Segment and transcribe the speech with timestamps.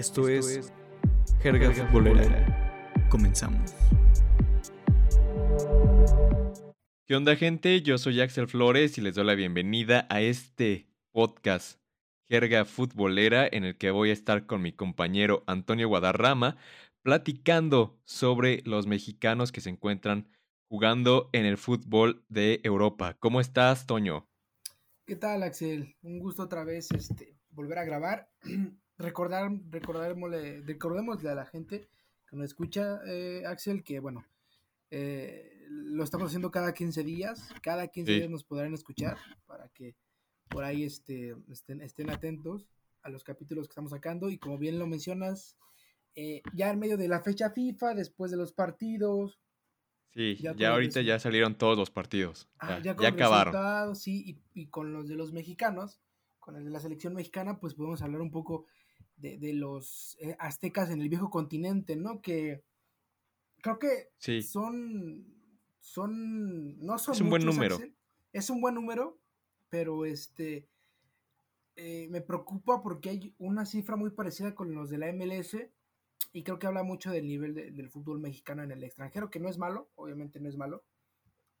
[0.00, 0.72] Esto, es
[1.42, 3.06] Jerga Futbolera.
[3.10, 3.74] Comenzamos.
[7.06, 7.82] ¿Qué onda gente?
[7.82, 11.78] Yo soy Axel Flores y les doy la bienvenida a este podcast
[12.30, 16.56] Jerga Futbolera en el que voy a estar con mi compañero Antonio Guadarrama
[17.02, 20.30] platicando sobre los mexicanos que se encuentran
[20.70, 23.18] jugando en el fútbol de Europa.
[23.20, 24.26] ¿Cómo estás, Toño?
[25.04, 25.94] ¿Qué tal, Axel?
[26.00, 28.30] Un gusto otra vez este, volver a grabar.
[29.00, 31.88] Recordar, recordémosle, recordémosle a la gente
[32.28, 34.24] que nos escucha, eh, Axel, que bueno,
[34.90, 37.48] eh, lo estamos haciendo cada 15 días.
[37.62, 39.96] Cada 15 días nos podrán escuchar para que
[40.48, 42.68] por ahí este, estén, estén atentos
[43.02, 44.28] a los capítulos que estamos sacando.
[44.28, 45.56] Y como bien lo mencionas,
[46.14, 49.40] eh, ya en medio de la fecha FIFA, después de los partidos.
[50.12, 52.48] Sí, ya, ahorita ya salieron todos los partidos.
[52.58, 53.94] Ah, ya, acabaron.
[53.94, 56.00] Sí, y, y, con los de los mexicanos,
[56.40, 58.66] con el de la selección mexicana, pues podemos hablar un poco
[59.20, 62.20] de, los eh, aztecas en el viejo continente, ¿no?
[62.20, 62.62] Que
[63.60, 64.10] creo que
[64.42, 65.26] son,
[65.80, 67.14] son, no son...
[67.14, 67.78] Es un buen número.
[68.32, 69.18] Es un buen número,
[69.68, 70.66] pero este,
[71.76, 75.56] eh, me preocupa porque hay una cifra muy parecida con los de la MLS
[76.32, 79.48] y creo que habla mucho del nivel del fútbol mexicano en el extranjero, que no
[79.48, 80.84] es malo, obviamente no es malo,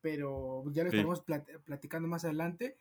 [0.00, 1.24] pero ya lo estaremos
[1.64, 2.78] platicando más adelante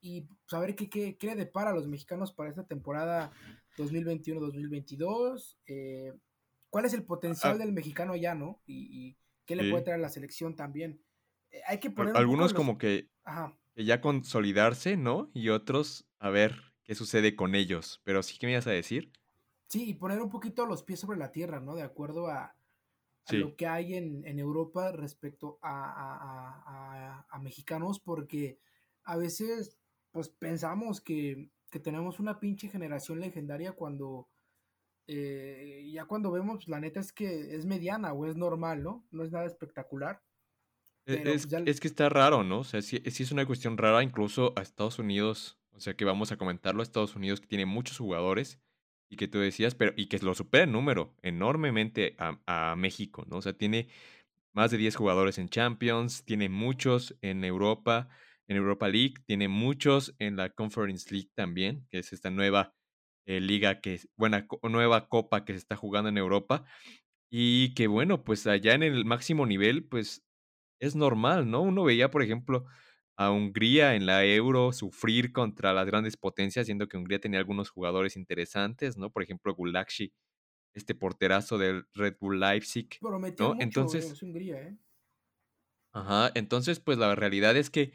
[0.00, 3.32] y saber qué, qué, qué le depara a los mexicanos para esta temporada
[3.76, 5.56] 2021-2022.
[5.66, 6.12] Eh,
[6.68, 7.58] ¿Cuál es el potencial ah.
[7.58, 8.62] del mexicano ya, no?
[8.66, 11.02] Y, qué le puede traer a la selección también.
[11.50, 12.16] Eh, hay que poner.
[12.16, 13.08] Algunos como que,
[13.74, 15.30] ya consolidarse, ¿no?
[15.34, 16.54] Y otros a ver
[16.84, 18.00] qué sucede con ellos.
[18.04, 19.12] Pero sí que me ibas a decir.
[19.66, 21.74] Sí, y poner un poquito los pies sobre la tierra, ¿no?
[21.74, 22.54] De acuerdo a,
[23.30, 28.58] lo que hay en, Europa respecto a, a, mexicanos, porque
[29.04, 29.79] a veces,
[30.12, 34.28] pues pensamos que que tenemos una pinche generación legendaria cuando
[35.06, 39.04] eh, ya cuando vemos, la neta es que es mediana o es normal, ¿no?
[39.10, 40.22] No es nada espectacular.
[41.06, 42.60] E, es, pues, es, que está raro, ¿no?
[42.60, 46.30] O sea, sí, es una cuestión rara, incluso a Estados Unidos, o sea, que vamos
[46.30, 48.60] a comentarlo a Estados Unidos, que tiene muchos jugadores,
[49.08, 53.24] y que tú decías, pero, y que lo supera en número enormemente a, a México,
[53.28, 53.38] ¿no?
[53.38, 53.88] O sea, tiene
[54.52, 58.08] más de 10 jugadores en Champions, tiene muchos en Europa,
[58.50, 62.74] en Europa League, tiene muchos en la Conference League también, que es esta nueva
[63.24, 66.64] eh, liga que, buena nueva copa que se está jugando en Europa.
[67.30, 70.24] Y que bueno, pues allá en el máximo nivel, pues
[70.80, 71.62] es normal, ¿no?
[71.62, 72.66] Uno veía, por ejemplo,
[73.16, 77.70] a Hungría en la Euro sufrir contra las grandes potencias, siendo que Hungría tenía algunos
[77.70, 79.10] jugadores interesantes, ¿no?
[79.12, 80.12] Por ejemplo, Gulakshi,
[80.74, 82.98] este porterazo del Red Bull Leipzig.
[83.00, 83.54] ¿no?
[83.60, 84.76] entonces, Hungría, ¿eh?
[85.92, 87.92] Ajá, entonces, pues la realidad es que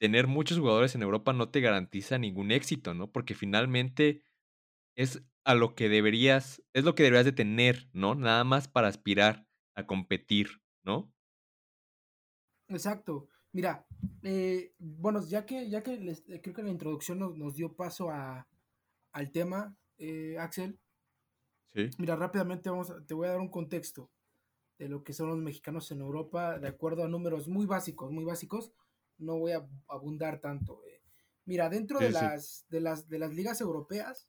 [0.00, 3.12] tener muchos jugadores en Europa no te garantiza ningún éxito, ¿no?
[3.12, 4.22] Porque finalmente
[4.96, 8.14] es a lo que deberías, es lo que deberías de tener, ¿no?
[8.14, 11.12] Nada más para aspirar a competir, ¿no?
[12.68, 13.28] Exacto.
[13.52, 13.86] Mira,
[14.22, 18.08] eh, bueno, ya que, ya que les, eh, creo que la introducción nos, dio paso
[18.08, 18.48] a,
[19.12, 20.80] al tema, eh, Axel.
[21.74, 21.90] Sí.
[21.98, 24.10] Mira, rápidamente vamos te voy a dar un contexto
[24.78, 28.24] de lo que son los mexicanos en Europa, de acuerdo a números muy básicos, muy
[28.24, 28.72] básicos,
[29.20, 30.82] no voy a abundar tanto.
[30.86, 31.00] Eh.
[31.44, 34.28] Mira, dentro de, las, de, las, de las ligas europeas,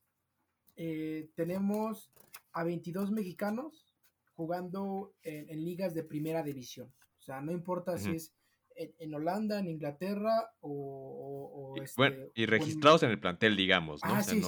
[0.75, 2.11] eh, tenemos
[2.53, 3.87] a 22 mexicanos
[4.33, 6.93] jugando en, ligas de primera división.
[7.19, 8.33] O sea, no importa si es
[8.75, 11.75] en, Holanda, en Inglaterra o...
[11.77, 14.15] y, este, y registrados en, el plantel, digamos, ¿no?
[14.15, 14.41] Ah, sí,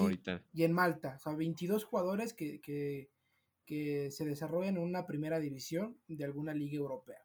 [0.53, 1.15] Y en Malta.
[1.17, 3.11] O sea, 22 jugadores que, que,
[3.65, 7.23] que se desarrollan en una primera división de alguna liga europea.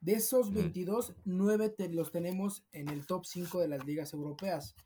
[0.00, 4.76] De esos 22, 9 los tenemos en el top 5 de las ligas europeas.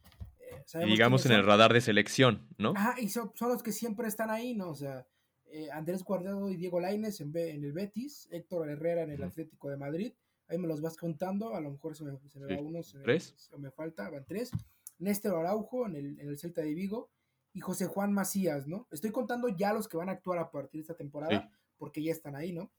[0.75, 2.73] Eh, digamos en el radar de selección, ¿no?
[2.77, 4.71] Ajá, y son, los que siempre están ahí, ¿no?
[4.71, 5.07] O sea,
[5.47, 9.69] eh, Andrés Guardado y Diego Laines en, en, el Betis, Héctor Herrera en el Atlético
[9.69, 10.13] de Madrid.
[10.49, 13.51] Ahí me los vas contando, a lo mejor se me, va uno, se ¿Tres?
[13.59, 14.51] Me, falta, van tres.
[14.99, 17.11] Néstor Araujo en el, en el Celta de Vigo
[17.53, 18.87] y José Juan Macías, ¿no?
[18.91, 22.13] Estoy contando ya los que van a actuar a partir de esta temporada, porque ya
[22.13, 22.71] están ahí, ¿no?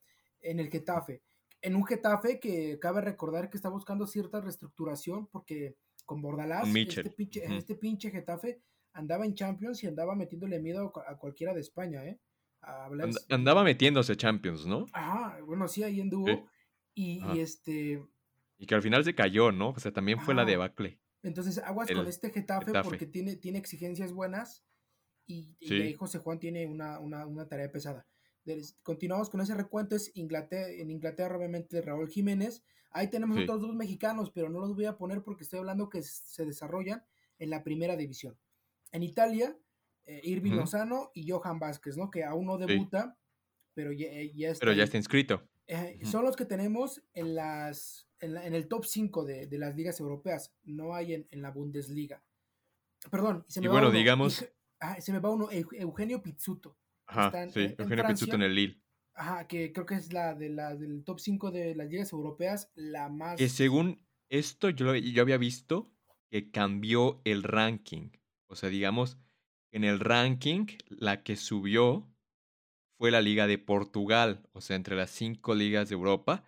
[0.42, 1.22] En el Getafe
[1.64, 7.10] en un Getafe que cabe recordar que está buscando cierta reestructuración porque con Bordalás, este
[7.10, 8.62] pinche, este pinche Getafe
[8.92, 12.20] andaba en Champions y andaba metiéndole miedo a cualquiera de España, ¿eh?
[13.30, 14.86] andaba metiéndose Champions, ¿no?
[14.94, 16.50] Ajá, bueno, sí, ahí anduvo.
[16.94, 18.04] Y, este...
[18.58, 19.70] Y que al final se cayó, ¿no?
[19.70, 21.00] O sea, también fue la debacle.
[21.24, 24.66] Entonces, aguas con este Getafe, porque tiene, tiene exigencias buenas
[25.26, 28.06] y, y José Juan tiene una, una, una tarea pesada
[28.82, 33.76] continuamos con ese recuento, es Inglaterra, en Inglaterra obviamente Raúl Jiménez, ahí tenemos otros dos
[33.76, 37.04] mexicanos, pero no los voy a poner porque estoy hablando que se desarrollan
[37.40, 38.38] en la primera división.
[38.92, 39.58] En Italia
[40.06, 42.12] eh, Irving Lozano y Johan Vázquez, ¿no?
[42.12, 43.18] Que aún no debuta,
[43.74, 44.60] pero ya, eh, está.
[44.60, 45.48] Pero ya está inscrito.
[46.04, 50.54] Son los que tenemos en las en, el top 5 de, las ligas europeas.
[50.64, 52.22] No hay en, la Bundesliga.
[53.10, 54.46] Perdón, se me y va bueno, digamos.
[54.80, 56.78] Ah, se me va uno, Eugenio Pizzuto.
[57.06, 58.82] Ajá, sí, Eugenio Pizzuto en el Lille.
[59.16, 62.72] Ajá, que creo que es la, de la del top 5 de las ligas europeas,
[62.76, 63.38] la más.
[63.38, 65.92] Que según esto, yo, yo había visto
[66.30, 68.10] que cambió el ranking.
[68.48, 69.18] O sea, digamos,
[69.72, 72.08] en el ranking, la que subió
[72.98, 74.48] fue la Liga de Portugal.
[74.54, 76.44] O sea, entre las cinco ligas de Europa,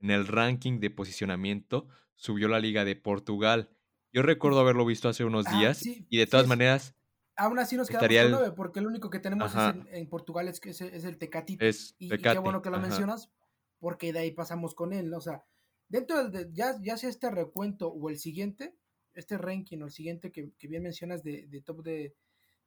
[0.00, 3.70] en el ranking de posicionamiento subió la Liga de Portugal.
[4.12, 6.94] Yo recuerdo haberlo visto hace unos ah, días y de todas maneras
[7.38, 9.52] Aún así nos quedamos con 9, porque el único que tenemos
[9.90, 11.64] en, Portugal es, es, es el Tecatito.
[11.98, 13.30] y, qué bueno que lo mencionas,
[13.78, 15.18] porque de ahí pasamos con él, ¿no?
[15.18, 15.44] O sea,
[15.88, 18.74] dentro de, ya, ya sea este recuento o el siguiente,
[19.14, 22.16] este ranking o el siguiente que, bien mencionas de, top de,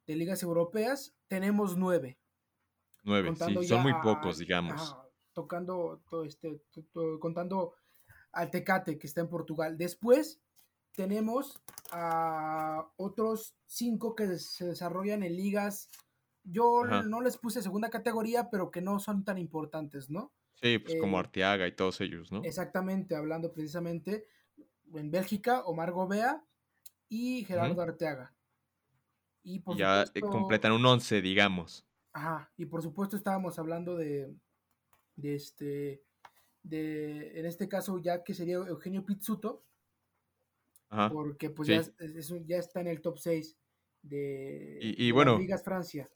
[0.06, 2.18] ligas europeas, tenemos 9.
[3.04, 4.96] 9, sí, son muy pocos, digamos.
[5.34, 6.62] tocando, todo este,
[7.20, 7.74] contando
[8.32, 9.76] al Tecate que está en Portugal.
[9.76, 10.40] Después
[10.94, 11.60] tenemos
[11.90, 15.88] a otros cinco que se desarrollan en ligas.
[16.44, 20.32] Yo no les puse segunda categoría, pero que no son tan importantes, ¿no?
[20.54, 22.42] Sí, pues como eh, Arteaga y todos ellos, ¿no?
[22.44, 24.26] Exactamente, hablando precisamente
[24.94, 26.44] en Bélgica, Omar Gobea
[27.08, 28.34] y Gerardo Arteaga.
[29.42, 31.84] Y por ya eh, completan un once, digamos.
[32.12, 34.34] Ajá, y por supuesto estábamos hablando de,
[35.16, 36.04] de este,
[36.62, 39.64] de, en este caso ya que sería Eugenio Pizzuto,
[41.10, 41.82] porque pues ya,
[42.46, 43.56] ya, está en el top 6
[44.02, 46.10] de, y, bueno, Ligas Francia.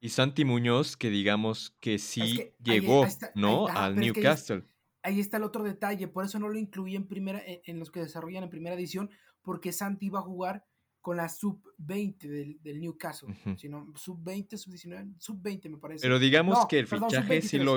[0.00, 3.68] Y Santi Muñoz, que digamos que sí llegó, ¿no?
[3.68, 4.64] Al Newcastle.
[5.02, 8.00] Ahí, está el otro detalle, por eso no lo incluí en primera, en, los que
[8.00, 9.10] desarrollan en primera edición,
[9.42, 10.66] porque Santi iba a jugar
[11.00, 16.02] con la sub-20 del, Newcastle, sino sub-20, sub-19, sub-20 me parece.
[16.02, 17.76] Pero digamos que el fichaje sí lo,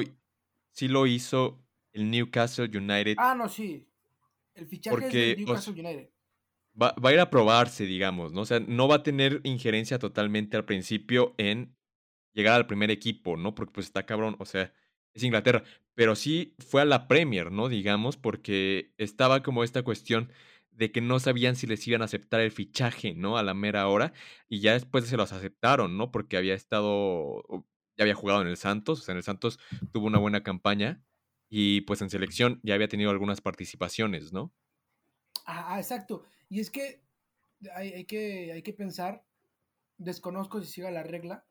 [0.71, 3.15] sí lo hizo el Newcastle United.
[3.17, 3.89] Ah, no, sí.
[4.53, 6.16] El fichaje es del Newcastle United
[6.81, 8.41] va, a ir a probarse, digamos, ¿no?
[8.41, 11.75] O sea, no va a tener injerencia totalmente al principio en
[12.33, 13.55] llegar al primer equipo, ¿no?
[13.55, 14.73] Porque pues está cabrón, o sea,
[15.13, 15.63] es Inglaterra.
[15.95, 17.69] Pero sí fue a la Premier, ¿no?
[17.69, 20.31] Digamos, porque estaba como esta cuestión
[20.71, 23.37] de que no sabían si les iban a aceptar el fichaje, ¿no?
[23.37, 24.13] A la mera hora.
[24.47, 26.11] Y ya después se los aceptaron, ¿no?
[26.11, 27.43] Porque había estado,
[27.97, 29.59] ya había jugado en el Santos, o sea, en el Santos
[29.91, 31.03] tuvo una buena campaña.
[31.49, 34.53] Y pues en selección ya había tenido algunas participaciones, ¿no?
[35.45, 36.25] Ah, exacto.
[36.49, 37.01] Y es que
[37.73, 39.25] hay, que hay que pensar,
[39.97, 41.45] desconozco si siga la regla,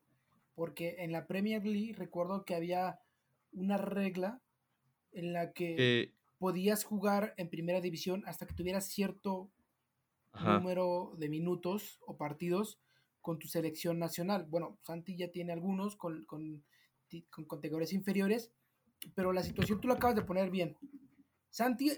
[0.54, 3.00] porque en la Premier League recuerdo que había
[3.52, 4.40] una regla
[5.12, 9.50] en la que eh, podías jugar en primera división hasta que tuvieras cierto
[10.44, 12.78] número de minutos o partidos
[13.22, 14.44] con tu selección nacional.
[14.44, 16.62] Bueno, Santi ya tiene algunos con, con,
[17.30, 18.52] con categorías inferiores,
[19.14, 20.76] pero la situación tú lo acabas de poner bien.
[21.50, 21.90] Santi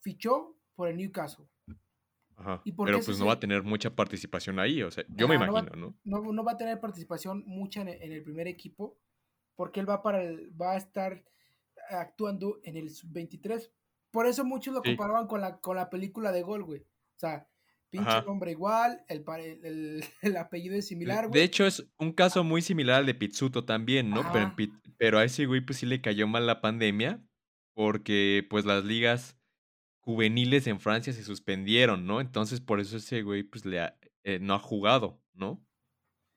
[0.00, 1.46] fichó por el Newcastle.
[2.36, 2.62] Ajá.
[2.84, 6.32] pero pues no va a tener mucha participación ahí, o sea, yo me imagino, ¿no?
[6.32, 6.44] ¿no?
[6.44, 8.98] va a tener participación mucha en el, primer equipo,
[9.54, 10.20] porque él va, para
[10.60, 11.24] va a estar
[11.90, 13.70] actuando en el sub-23.
[14.10, 16.80] Por eso muchos lo comparaban con la, con la película de Gol, güey.
[16.80, 17.48] O sea,
[17.90, 19.24] pinche nombre igual, el,
[19.62, 21.40] el, el, apellido es similar, güey.
[21.40, 24.22] De hecho, es un caso muy similar al de Pizzuto también, ¿no?
[24.32, 24.54] Pero,
[24.98, 27.24] pero a ese güey pues sí le cayó mal la pandemia,
[27.74, 29.36] porque pues las ligas
[30.04, 32.20] juveniles en Francia se suspendieron, ¿no?
[32.20, 33.80] Entonces por eso ese güey pues le
[34.22, 35.64] eh, no ha jugado, ¿no?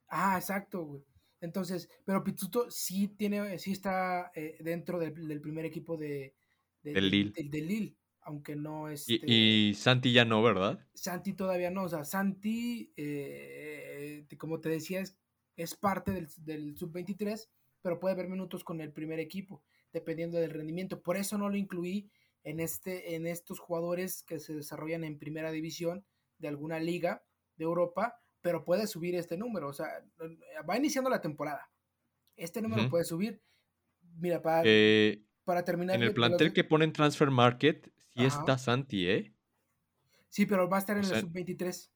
[0.07, 1.03] Ah, exacto, güey.
[1.41, 6.33] Entonces, pero Pizzuto sí tiene, sí está eh, dentro del, primer equipo de,
[6.81, 7.33] del Lille.
[7.35, 9.07] Del, Lille, aunque no es.
[9.07, 10.79] Este y, Santi ya no, ¿verdad?
[10.93, 15.03] Santi todavía no, o sea, Santi, eh, como te decía,
[15.57, 17.49] es, parte del, del sub-23,
[17.81, 21.01] pero puede haber minutos con el primer equipo, dependiendo del rendimiento.
[21.01, 22.09] Por eso no lo incluí
[22.47, 26.05] en, este, en estos jugadores que se desarrollan en primera división
[26.37, 27.25] de alguna liga
[27.57, 29.67] de Europa, pero puede subir este número.
[29.67, 29.87] O sea,
[30.67, 31.69] va iniciando la temporada.
[32.37, 33.41] Este número puede subir.
[34.15, 35.97] Mira, para, eh, para terminar.
[35.97, 39.35] En el plantel que pone en Transfer Market, sí está Santi, ¿eh?
[40.29, 41.91] Sí, pero va a estar en el sub-23.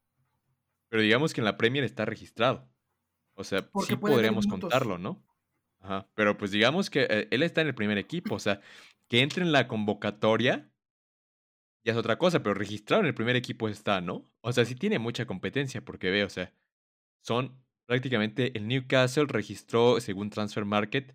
[0.89, 2.69] Pero digamos que en la Premier está registrado.
[3.35, 5.23] O sea, sí podríamos contarlo, ¿no?
[5.79, 6.09] Ajá.
[6.13, 8.35] Pero pues digamos que eh, él está en el primer equipo.
[8.35, 8.59] O sea,
[9.11, 10.71] que entre en la convocatoria
[11.83, 14.31] ya es otra cosa, pero registrado en el primer equipo está, ¿no?
[14.39, 16.53] O sea, sí tiene mucha competencia porque veo, o sea,
[17.21, 21.13] son prácticamente el Newcastle registró, según Transfer Market,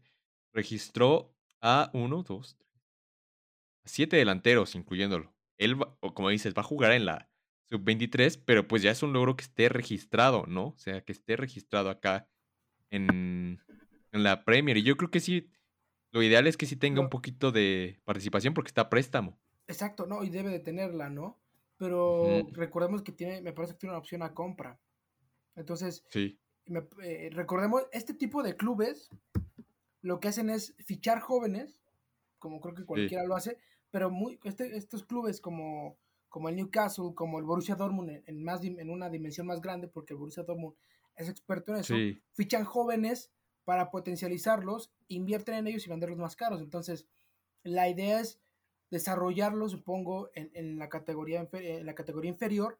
[0.52, 2.58] registró a uno, dos,
[3.86, 5.34] siete delanteros, incluyéndolo.
[5.56, 5.78] Él,
[6.12, 7.30] como dices, va a jugar en la
[7.70, 10.66] sub-23, pero pues ya es un logro que esté registrado, ¿no?
[10.66, 12.28] O sea, que esté registrado acá
[12.90, 13.58] en,
[14.12, 14.76] en la Premier.
[14.76, 15.50] Y yo creo que sí,
[16.16, 19.38] lo ideal es que sí tenga un poquito de participación porque está a préstamo.
[19.68, 21.38] Exacto, no, y debe de tenerla, ¿no?
[21.76, 24.80] Pero recordemos que tiene, me parece que tiene una opción a compra.
[25.56, 26.38] Entonces, sí.
[27.02, 29.10] Eh, recordemos, este tipo de clubes
[30.00, 31.82] lo que hacen es fichar jóvenes,
[32.38, 33.58] como creo que cualquiera lo hace,
[33.90, 35.98] pero muy, este, estos clubes como,
[36.30, 40.14] como el Newcastle, como el Borussia Dortmund, en, más, en una dimensión más grande, porque
[40.14, 40.74] el Borussia Dortmund
[41.14, 41.94] es experto en eso,
[42.32, 43.30] fichan jóvenes
[43.66, 46.60] para potencializarlos, invierten en ellos y venderlos más caros.
[46.60, 47.08] Entonces,
[47.64, 48.40] la idea es
[48.92, 52.78] desarrollarlos, supongo, en, la, categoría, en la categoría inferior,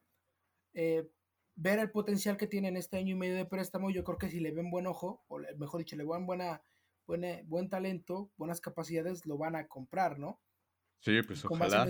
[0.75, 1.11] eh,
[1.57, 3.91] ver el potencial que tienen este año y medio de préstamo.
[3.91, 6.63] Yo creo que si le ven buen ojo, o mejor dicho, le ven buena,
[7.05, 10.41] buena, buen talento, buenas capacidades, lo van a comprar, ¿no?
[11.01, 11.89] Sí, pues ojalá.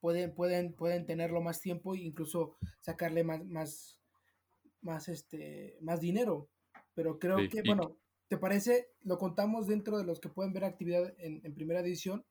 [0.00, 4.00] pueden, pueden, pueden tenerlo más tiempo e incluso sacarle más, más,
[4.80, 6.48] más, este, más dinero.
[6.94, 7.96] Pero creo que, bueno,
[8.28, 8.88] ¿Te parece?
[9.02, 12.24] Lo contamos dentro de los que pueden ver actividad en, primera edición.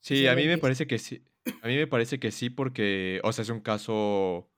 [0.00, 1.24] Sí, a mí me parece que sí.
[1.62, 4.50] A mí me parece que sí, porque, o sea, es un caso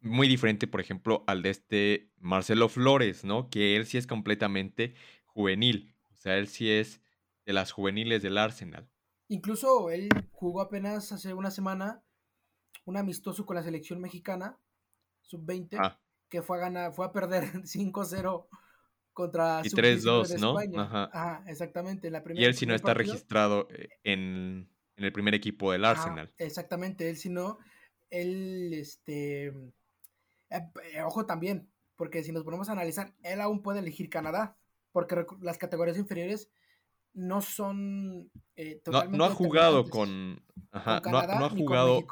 [0.00, 3.48] muy diferente, por ejemplo, al de este Marcelo Flores, ¿no?
[3.50, 4.94] Que él sí es completamente
[5.26, 5.94] juvenil.
[6.12, 7.00] O sea, él sí es
[7.44, 8.88] de las juveniles del Arsenal.
[9.28, 12.04] Incluso él jugó apenas hace una semana
[12.84, 14.58] un amistoso con la selección mexicana,
[15.22, 16.00] sub-20, ah.
[16.28, 18.48] que fue a ganar, fue a perder 5-0
[19.12, 20.58] contra y 3-2, ¿no?
[20.80, 21.42] Ajá.
[21.46, 22.10] exactamente.
[22.10, 26.32] La y él si no está registrado eh, en, el primer equipo del Arsenal.
[26.38, 27.58] exactamente, él si no,
[28.10, 29.52] él, este, eh,
[30.50, 34.56] eh, ojo también, porque si nos ponemos a analizar, él aún puede elegir Canadá,
[34.92, 36.50] porque las categorías inferiores
[37.14, 38.30] no son
[38.84, 42.02] totalmente no, ha jugado con, ajá, no, ha jugado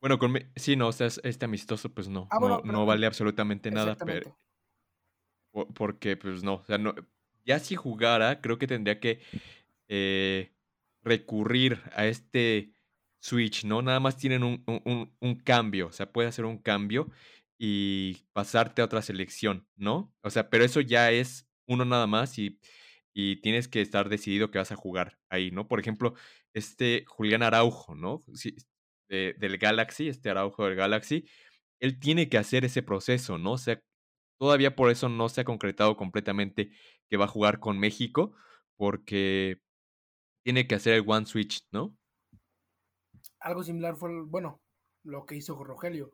[0.00, 3.96] bueno con sí no o sea este amistoso pues no ah, no, vale absolutamente nada
[3.96, 4.38] pero
[5.74, 6.94] porque, pues no, o sea, no,
[7.44, 9.20] ya si jugara, creo que tendría que
[9.88, 10.52] eh,
[11.02, 12.72] recurrir a este
[13.20, 13.82] switch, ¿no?
[13.82, 17.10] Nada más tienen un, un, un, cambio, o sea, puede hacer un cambio
[17.58, 20.14] y pasarte a otra selección, ¿no?
[20.22, 22.60] O sea, pero eso ya es uno nada más y,
[23.14, 25.66] y tienes que estar decidido que vas a jugar ahí, ¿no?
[25.68, 26.14] Por ejemplo,
[26.54, 28.24] este Julián Araujo, ¿no?
[29.08, 31.24] Del Galaxy, este Araujo del Galaxy,
[31.80, 33.52] él tiene que hacer ese proceso, ¿no?
[33.52, 33.82] O sea,
[34.38, 36.70] Todavía por eso no se ha concretado completamente
[37.08, 38.34] que va a jugar con México,
[38.76, 39.60] porque
[40.44, 41.96] tiene que hacer el One Switch, ¿no?
[43.40, 44.60] Algo similar fue, bueno,
[45.04, 46.12] lo que hizo Rogelio.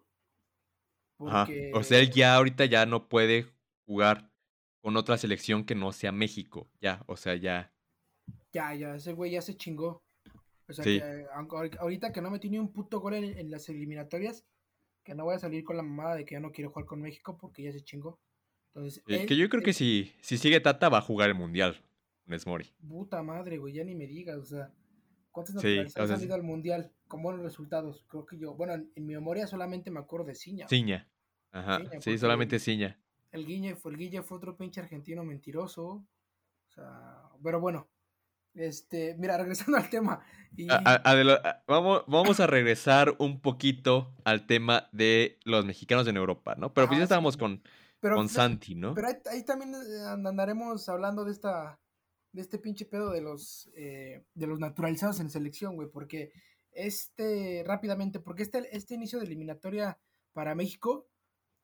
[1.16, 1.70] Porque...
[1.74, 3.46] O sea, él ya ahorita ya no puede
[3.86, 4.30] jugar
[4.82, 7.72] con otra selección que no sea México, ya, o sea, ya.
[8.52, 10.02] Ya, ya, ese güey ya se chingó.
[10.68, 11.26] O sea, que,
[11.78, 14.44] ahorita que no metió ni un puto gol en las eliminatorias,
[15.04, 17.02] que no voy a salir con la mamada de que ya no quiero jugar con
[17.02, 18.18] México porque ya se chingó.
[18.74, 21.80] Entonces, que yo creo que si, si sigue Tata va a jugar el Mundial,
[22.26, 22.72] Nesmori.
[22.88, 24.72] Puta madre, güey, ya ni me digas, o sea,
[25.30, 28.04] ¿cuántas naturales han salido al Mundial con buenos resultados?
[28.08, 30.66] Creo que yo, bueno, en, mi memoria solamente me acuerdo de Ciña.
[30.66, 31.08] Ciña,
[31.52, 32.98] ajá, sí, solamente Ciña.
[33.30, 37.88] El Guille, fue, el Guille fue otro pinche argentino mentiroso, o sea, pero bueno,
[38.54, 40.20] este, mira, regresando al tema.
[41.66, 46.72] vamos, vamos a regresar un poquito al tema de los mexicanos en Europa, ¿no?
[46.72, 47.62] Pero pues ya estábamos con,
[48.00, 48.94] con Santi, ¿no?
[48.94, 51.80] Pero ahí, también eh, andaremos hablando de esta
[52.32, 56.32] de este pinche pedo de los eh, de los naturalizados en selección, güey, porque
[56.72, 59.98] este rápidamente, porque este, este inicio de eliminatoria
[60.32, 61.08] para México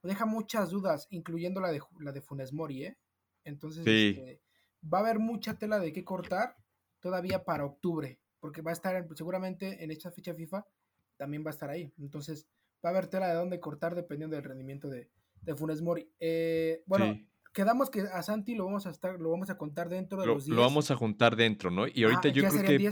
[0.03, 2.99] deja muchas dudas, incluyendo la de la de Funes Mori, ¿eh?
[3.45, 4.41] Entonces, este,
[4.83, 6.57] va a haber mucha tela de qué cortar
[7.01, 10.67] todavía para octubre, porque va a estar seguramente en esta fecha FIFA,
[11.17, 11.93] también va a estar ahí.
[11.99, 12.47] Entonces,
[12.85, 15.11] va a haber tela de dónde cortar dependiendo del rendimiento de,
[15.43, 16.11] de Funes Mori.
[16.19, 17.19] Eh, bueno,
[17.53, 20.45] quedamos que a Santi lo vamos a estar, lo vamos a contar dentro de los
[20.45, 20.57] días.
[20.57, 21.87] Lo vamos a juntar dentro, ¿no?
[21.87, 22.91] Y ahorita yo creo que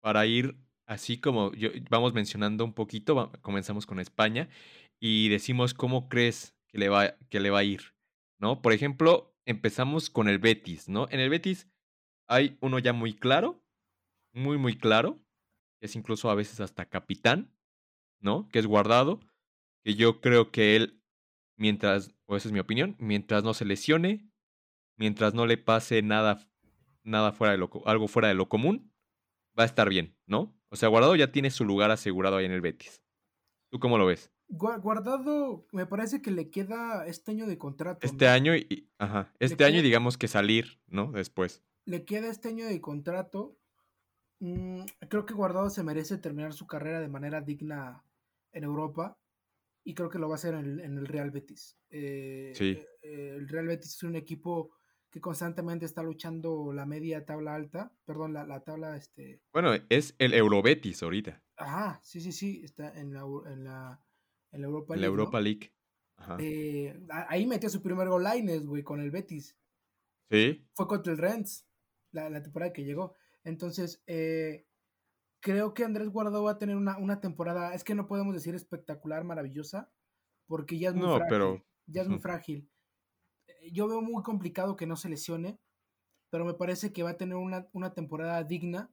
[0.00, 4.48] para ir así como yo, vamos mencionando un poquito, comenzamos con España
[4.98, 7.94] y decimos cómo crees que le va, que le va a ir,
[8.38, 8.62] ¿no?
[8.62, 11.06] Por ejemplo, empezamos con el Betis, ¿no?
[11.10, 11.68] En el Betis
[12.30, 13.60] hay uno ya muy claro,
[14.32, 15.18] muy, muy claro,
[15.80, 17.52] que es incluso a veces hasta capitán,
[18.20, 18.48] ¿no?
[18.50, 19.20] Que es guardado,
[19.82, 21.02] que yo creo que él,
[21.56, 24.30] mientras, o esa es mi opinión, mientras no se lesione,
[24.96, 26.48] mientras no le pase nada,
[27.02, 28.92] nada fuera de lo, algo fuera de lo común,
[29.58, 30.56] va a estar bien, ¿no?
[30.68, 33.02] O sea, Guardado ya tiene su lugar asegurado ahí en el Betis.
[33.72, 34.30] ¿Tú cómo lo ves?
[34.46, 38.06] Guardado, me parece que le queda este año de contrato.
[38.06, 41.10] Este año y, ajá, este año digamos que salir, ¿no?
[41.12, 43.58] Después le queda este año de contrato.
[44.40, 48.04] Mm, creo que Guardado se merece terminar su carrera de manera digna
[48.52, 49.18] en Europa
[49.84, 51.78] y creo que lo va a hacer en el, Real Betis.
[51.90, 52.78] Eh, sí.
[53.02, 54.72] Eh, el Real Betis es un equipo
[55.10, 59.42] que constantemente está luchando la media tabla alta, perdón, la, tabla este...
[59.52, 61.42] Bueno, es el Eurobetis ahorita.
[61.56, 64.00] Ajá, sí, sí, sí, está en la, en la,
[64.52, 65.00] en la Europa League.
[65.00, 65.74] La Europa League.
[66.38, 66.94] Eh,
[67.28, 69.56] ahí metió su primer gol Lines, güey, con el Betis.
[70.30, 70.64] Sí.
[70.74, 71.66] Fue contra el Rennes,
[72.12, 73.14] la, la temporada que llegó.
[73.44, 74.66] Entonces, eh,
[75.40, 79.24] creo que Andrés Guardado va a tener una, temporada, es que no podemos decir espectacular,
[79.24, 79.90] maravillosa,
[80.46, 81.26] porque ya es muy frágil.
[81.28, 81.64] Pero...
[81.86, 82.70] Ya es muy frágil.
[83.48, 85.58] Eh, yo veo muy complicado que no se lesione,
[86.28, 88.90] pero me parece que va a tener una, temporada digna.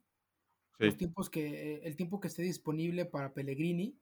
[0.80, 3.98] Los tiempos que, el tiempo que esté disponible para Pellegrini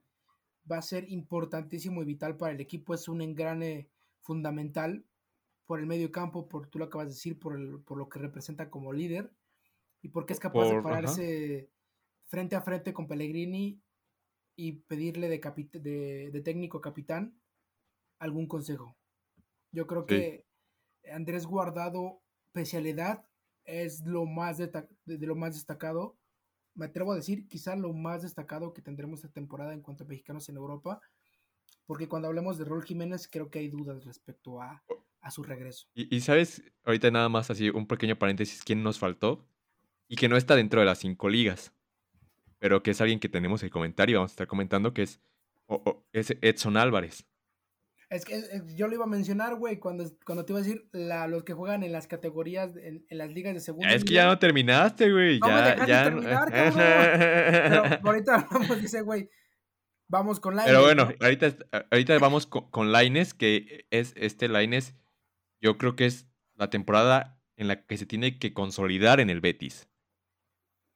[0.70, 2.94] va a ser importantísimo y vital para el equipo.
[2.94, 5.06] Es un engrane fundamental
[5.66, 8.20] por el medio campo, por tú lo acabas de decir, por, el, por lo que
[8.20, 9.32] representa como líder
[10.02, 11.70] y porque es capaz de pararse
[12.28, 13.82] frente a frente con Pellegrini
[14.56, 17.40] y pedirle de, de, técnico capitán
[18.20, 18.96] algún consejo.
[19.72, 20.46] Yo creo que
[21.12, 23.28] Andrés Guardado, especialidad,
[23.66, 24.72] es lo más de,
[25.06, 26.18] lo más destacado.
[26.76, 30.08] Me atrevo a decir, quizá lo más destacado que tendremos esta temporada en cuanto a
[30.08, 31.02] mexicanos en Europa,
[31.86, 34.84] porque cuando hablemos de Rol Jiménez, creo que hay dudas respecto a,
[35.26, 35.88] a su regreso.
[35.94, 39.46] Y, y, sabes, ahorita nada más así, un pequeño paréntesis, ¿quién nos faltó?
[40.08, 41.74] Y que no está dentro de las cinco ligas
[42.66, 45.22] pero que es alguien que tenemos el comentario, vamos a estar comentando, que es,
[46.14, 47.28] es Edson Álvarez.
[48.10, 48.42] Es que
[48.76, 51.84] yo lo iba a mencionar, güey, cuando, cuando te iba a decir los que juegan
[51.84, 53.94] en las categorías, en, las ligas de segunda.
[53.94, 55.40] Es que ya no terminaste, güey.
[55.40, 56.04] No ya, me ya.
[56.06, 56.52] Terminar,
[58.00, 59.30] Pero ahorita hablamos, dice, güey.
[60.08, 60.72] Vamos con Laines.
[60.72, 61.56] Pero bueno, ahorita,
[61.92, 64.96] ahorita vamos con, con Laines, que es este Laines.
[65.62, 69.42] Yo creo que es la temporada en la que se tiene que consolidar en el
[69.42, 69.90] Betis.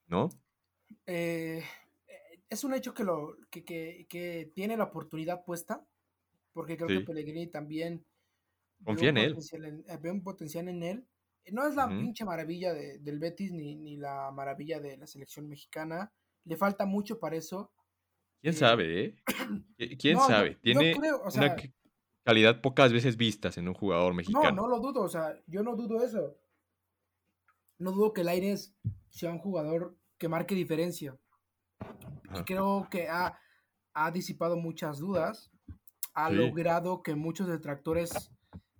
[0.06, 0.30] ¿No?
[1.06, 1.64] Eh,
[2.48, 5.86] es un hecho que, lo, que, tiene la oportunidad puesta,
[6.52, 8.04] porque creo que Pellegrini también
[8.84, 9.36] confía en él.
[9.36, 11.06] Eh, ve un potencial en él.
[11.52, 16.12] No es la pinche maravilla del Betis ni, ni, la maravilla de la selección mexicana.
[16.44, 17.72] Le falta mucho para eso.
[18.40, 19.16] ¿Quién eh, sabe, eh?
[19.98, 20.56] ¿Quién sabe?
[20.56, 21.56] Tiene una
[22.30, 24.52] calidad pocas veces vistas en un jugador mexicano.
[24.52, 26.36] No, no lo dudo, o sea, yo no dudo eso.
[27.78, 28.72] No dudo que el Aires
[29.08, 31.18] sea un jugador que marque diferencia.
[32.36, 33.36] Y creo que ha,
[34.12, 35.50] disipado muchas dudas,
[36.14, 38.30] ha logrado que muchos detractores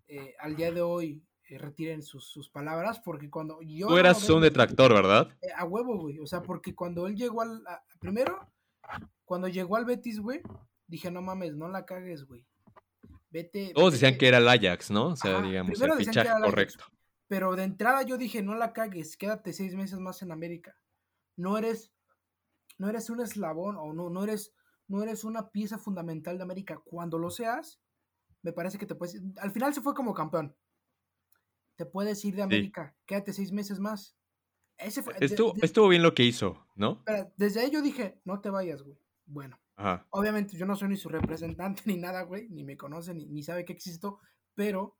[0.06, 3.88] eh, al día de hoy eh, retiren sus, palabras, porque cuando yo...
[3.88, 5.28] Tú eras un detractor, ¿verdad?
[5.42, 7.64] Eh, a huevo, güey, o sea, porque cuando él llegó al...
[7.98, 8.48] primero,
[9.24, 10.40] cuando llegó al Betis, güey,
[10.86, 12.46] dije, no mames, no la cagues, güey.
[13.30, 13.72] Vete.
[13.74, 15.08] Todos decían que era el Ajax, ¿no?
[15.08, 16.84] O sea, digamos, el fichaje correcto.
[17.28, 20.76] pero de entrada yo dije, no la cagues, quédate seis meses más en América
[21.40, 21.92] no eres,
[22.78, 24.54] no eres un eslabón o no, no, eres,
[24.88, 26.80] no eres una pieza fundamental de América.
[26.84, 27.80] Cuando lo seas,
[28.42, 29.20] me parece que te puedes...
[29.38, 30.54] Al final se fue como campeón.
[31.76, 34.14] Te puedes ir de América, quédate seis meses más.
[34.76, 37.02] Ese estuvo, bien lo que hizo, ¿no?
[37.36, 38.98] desde ahí yo dije, no te vayas, güey.
[39.26, 39.58] Bueno,
[40.10, 43.42] obviamente yo no soy ni su representante ni nada, güey, ni me conoce, ni, ni
[43.42, 44.18] sabe que existo,
[44.54, 44.98] pero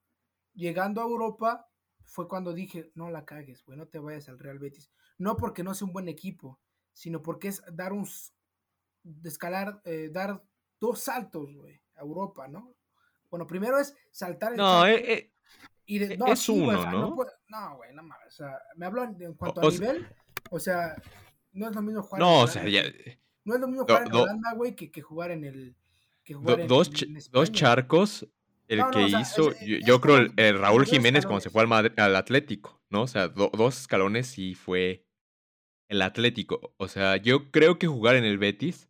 [0.55, 1.69] llegando a Europa
[2.05, 4.91] fue cuando dije, no la cagues, güey, no te vayas al Real Betis.
[5.19, 6.61] No porque no sea un buen equipo,
[6.93, 8.09] sino porque es dar un,
[9.25, 10.43] escalar, eh, dar
[10.81, 12.75] dos saltos, güey, a Europa, ¿no?
[13.31, 15.33] Bueno, primero es saltar el No, eh, eh,
[15.87, 17.17] y no es uno, ¿no?
[17.49, 20.09] No, güey, no mames, o sea, me hablo en, cuanto a nivel,
[20.51, 21.01] o sea,
[21.53, 22.83] no es lo mismo jugar No, o sea, ya...
[23.45, 25.77] No es lo mismo jugar en Holanda, güey, que, que, jugar en el...
[26.25, 26.91] Que jugar dos,
[27.31, 28.27] dos charcos
[28.71, 29.53] el que hizo,
[29.85, 33.03] yo, creo, el, Raúl Jiménez cuando se fue al, al Atlético, ¿no?
[33.03, 35.05] O sea, dos escalones y fue
[35.89, 36.73] el Atlético.
[36.77, 38.89] O sea, yo creo que jugar en el Betis,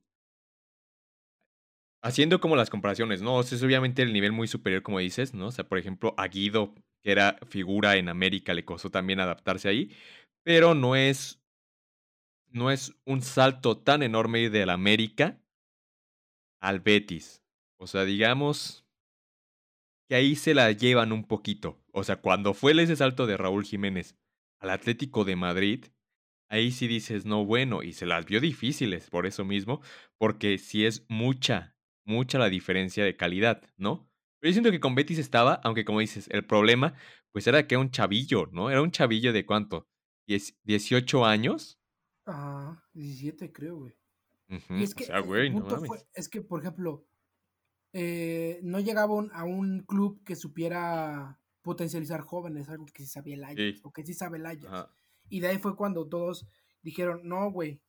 [2.02, 3.36] haciendo como las comparaciones, ¿no?
[3.36, 5.46] O sea, es obviamente el nivel muy superior, como dices, ¿no?
[5.46, 9.70] O sea, por ejemplo, a Guido, que era figura en América, le costó también adaptarse
[9.70, 9.96] ahí,
[10.42, 11.39] pero no es,
[12.52, 15.40] no es un salto tan enorme del América
[16.60, 17.42] al Betis.
[17.78, 18.86] O sea, digamos
[20.08, 21.82] que ahí se la llevan un poquito.
[21.92, 24.16] O sea, cuando fue ese salto de Raúl Jiménez
[24.60, 25.86] al Atlético de Madrid,
[26.48, 29.80] ahí sí dices, no, bueno, y se las vio difíciles por eso mismo,
[30.18, 34.10] porque sí es mucha, mucha la diferencia de calidad, ¿no?
[34.40, 36.94] Pero yo siento que con Betis estaba, aunque como dices, el problema,
[37.32, 38.70] pues era que era un chavillo, ¿no?
[38.70, 39.88] Era un chavillo de cuánto?
[40.28, 41.79] ¿18 años?
[42.26, 43.94] Ah, 17 creo, güey.
[44.82, 45.66] es que, o sea, güey, no
[46.14, 47.06] es que, por ejemplo,
[47.92, 53.44] eh, no llegaba a un club que supiera potencializar jóvenes, algo que sí sabía el
[53.44, 54.88] Ajax, o que sí sabe el Ajax.
[55.28, 56.46] Y de ahí fue cuando todos
[56.82, 57.80] dijeron, no, güey,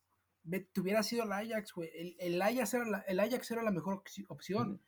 [0.73, 1.89] tuviera sido el Ajax, güey.
[2.19, 4.81] El, Ajax era la, el Ajax era la mejor opción.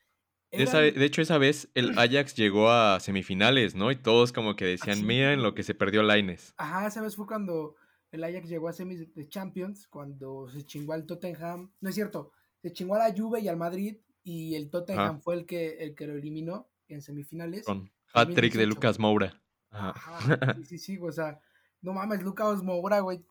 [0.51, 3.91] de hecho, esa vez el Ajax llegó a semifinales, ¿no?
[3.91, 6.53] Y todos como que decían, mira miren lo que se perdió Laines.
[6.57, 7.75] Ajá, esa vez fue cuando
[8.13, 11.71] el Ajax llegó a semis de Champions, cuando se chingó al Tottenham.
[11.81, 15.33] No es cierto, se chingó a la Juve y al Madrid y el Tottenham fue
[15.33, 17.65] el que, el que lo eliminó en semifinales.
[17.65, 19.41] Con hat-trick de Lucas Moura.
[19.71, 20.53] Ajá.
[20.57, 21.41] Sí, sí, sí, o sea,
[21.81, 23.25] no mames, Lucas Moura, güey.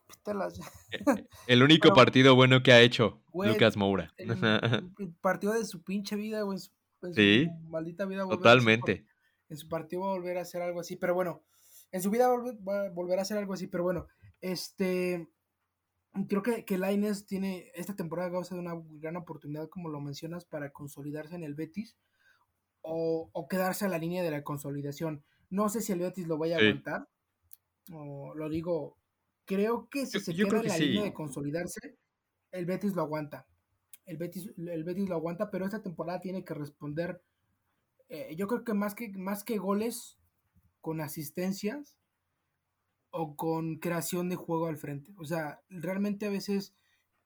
[0.91, 4.13] E, e, el único partido bueno que ha hecho Lucas Moura.
[4.17, 4.27] El,
[5.21, 6.59] partido de su pinche vida, güey.
[7.15, 7.49] sí.
[7.69, 8.27] maldita vida.
[8.27, 9.05] Totalmente.
[9.47, 11.41] en su partido va a volver a hacer algo así, pero bueno.
[11.93, 14.07] En su vida va a volver a hacer algo así, pero bueno.
[14.43, 15.29] Este.
[16.27, 20.45] Creo que, que Laines tiene esta temporada goza de una gran oportunidad, como lo mencionas,
[20.45, 21.97] para consolidarse en el Betis
[22.81, 25.23] o, o quedarse a la línea de la consolidación.
[25.49, 27.09] No sé si el Betis lo vaya a aguantar,
[27.91, 28.99] o lo digo,
[29.45, 31.97] creo que si se queda en la línea de consolidarse,
[32.51, 33.47] el Betis lo aguanta.
[34.05, 37.23] El Betis, el Betis lo aguanta, pero esta temporada tiene que responder.
[38.09, 40.19] Eh, yo creo que más que más que goles,
[40.81, 41.97] con asistencias
[43.13, 45.13] o con creación de juego al frente.
[45.17, 46.75] O sea, realmente a veces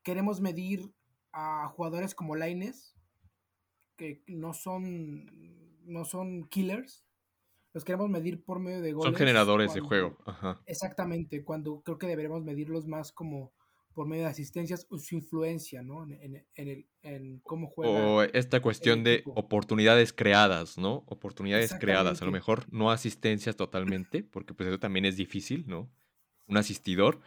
[0.04, 0.92] queremos medir
[1.32, 2.94] a jugadores como Laines,
[3.96, 5.26] que no son,
[5.86, 7.06] no son killers,
[7.74, 9.12] los queremos medir por medio de goles.
[9.12, 10.18] Son generadores de juego.
[10.66, 13.54] Exactamente, cuando creo que deberíamos medirlos más como
[13.98, 16.04] por medio de asistencias o su influencia, ¿no?
[16.04, 17.92] En, el, en cómo juega.
[17.92, 21.04] O esta cuestión de oportunidades creadas, ¿no?
[21.08, 22.22] Oportunidades creadas.
[22.22, 25.92] A lo mejor no asistencias totalmente, porque pues eso también es difícil, ¿no?
[26.46, 27.22] Un asistidor.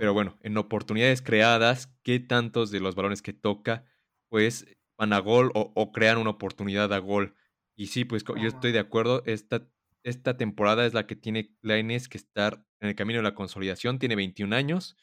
[0.00, 3.84] Pero bueno, en oportunidades creadas, ¿qué tantos de los balones que toca,
[4.28, 4.66] pues
[4.98, 7.36] van a gol o, crean una oportunidad a gol?
[7.76, 9.70] Y sí, pues yo estoy de acuerdo, esta
[10.02, 13.98] esta temporada es la que tiene Lainez que estar en el camino de la consolidación.
[13.98, 14.96] Tiene 21 años.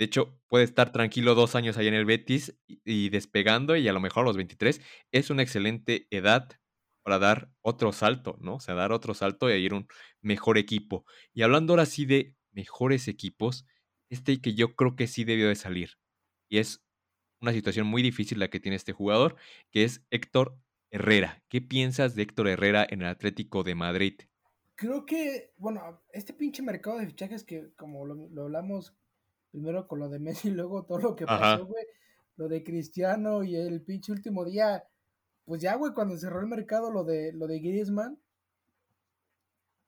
[0.00, 3.92] De hecho, puede estar tranquilo dos años ahí en el Betis y, despegando y a
[3.92, 4.80] lo mejor a los 23.
[5.12, 6.48] Es una excelente edad
[7.02, 8.54] para dar otro salto, ¿no?
[8.54, 9.88] O sea, dar otro salto y ir un
[10.22, 11.04] mejor equipo.
[11.34, 13.66] Y hablando ahora sí de mejores equipos,
[14.08, 15.98] este que yo creo que sí debió de salir.
[16.48, 16.82] Y es
[17.42, 19.36] una situación muy difícil la que tiene este jugador,
[19.70, 20.56] que es Héctor
[20.90, 21.44] Herrera.
[21.50, 24.14] ¿Qué piensas de Héctor Herrera en el Atlético de Madrid?
[24.80, 28.96] creo que, bueno, este pinche mercado de fichajes que como lo, hablamos
[29.50, 31.84] primero con lo de Messi y luego todo lo que pasó, güey,
[32.36, 34.84] lo de Cristiano y el pinche último día,
[35.44, 38.18] pues ya, güey, cuando cerró el mercado lo de, lo de Griezmann,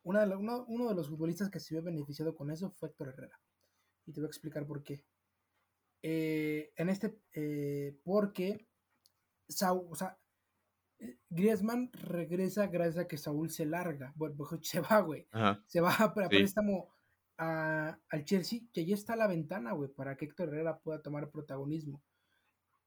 [0.05, 0.25] una
[0.67, 3.41] uno de los futbolistas que se vio beneficiado con eso fue Héctor Herrera.
[4.05, 5.05] Y te voy a explicar por qué.
[6.03, 8.67] Eh, en este, eh, porque,
[9.49, 10.19] o sea,
[11.31, 14.13] Griezmann regresa gracias a que Saúl se larga.
[14.17, 15.27] Bueno, se va, güey.
[15.67, 16.93] Se va para préstamo
[17.43, 21.31] al Chelsea, que ya está a la ventana, güey, para que Héctor Herrera pueda tomar
[21.31, 22.03] protagonismo.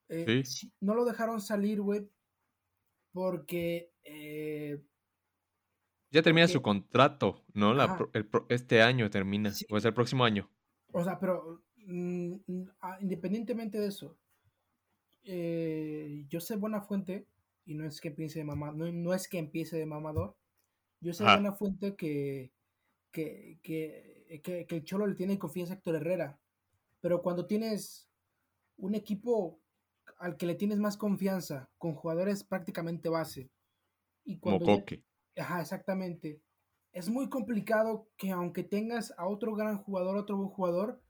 [0.10, 0.44] Eh,
[0.82, 2.10] no lo dejaron salir, güey,
[3.12, 3.92] porque...
[4.04, 4.82] Eh,
[6.12, 7.76] ya termina su contrato, ¿no?
[8.50, 10.50] este año termina, o es el próximo año.
[10.94, 14.18] O sea, pero mm, mm, ah, independientemente de eso,
[15.24, 17.28] eh, yo sé buena fuente
[17.66, 20.38] y no es que empiece de mamador, no, es que empiece de mamador.
[21.02, 22.54] Yo sé una fuente que,
[23.12, 26.40] que, que, que, el Cholo le tiene confianza a Héctor Herrera,
[27.02, 28.10] pero cuando tienes
[28.78, 29.60] un equipo
[30.18, 33.50] al que le tienes más confianza, con jugadores prácticamente base,
[34.24, 34.66] y cuando...
[35.38, 36.42] ajá, exactamente.
[36.92, 41.02] Es muy complicado que aunque tengas a otro gran jugador, otro buen jugador,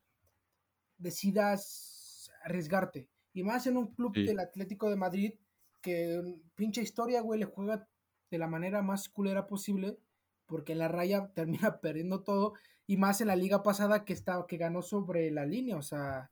[0.98, 3.10] decidas arriesgarte.
[3.34, 5.34] Y más en un club del Atlético de Madrid
[5.82, 7.88] que pinche historia, güey, le juega
[8.32, 10.00] de la manera más culera posible,
[10.48, 12.54] porque la raya termina perdiendo todo,
[12.88, 16.32] y más en la liga pasada que, estaba, que ganó sobre la línea, o sea,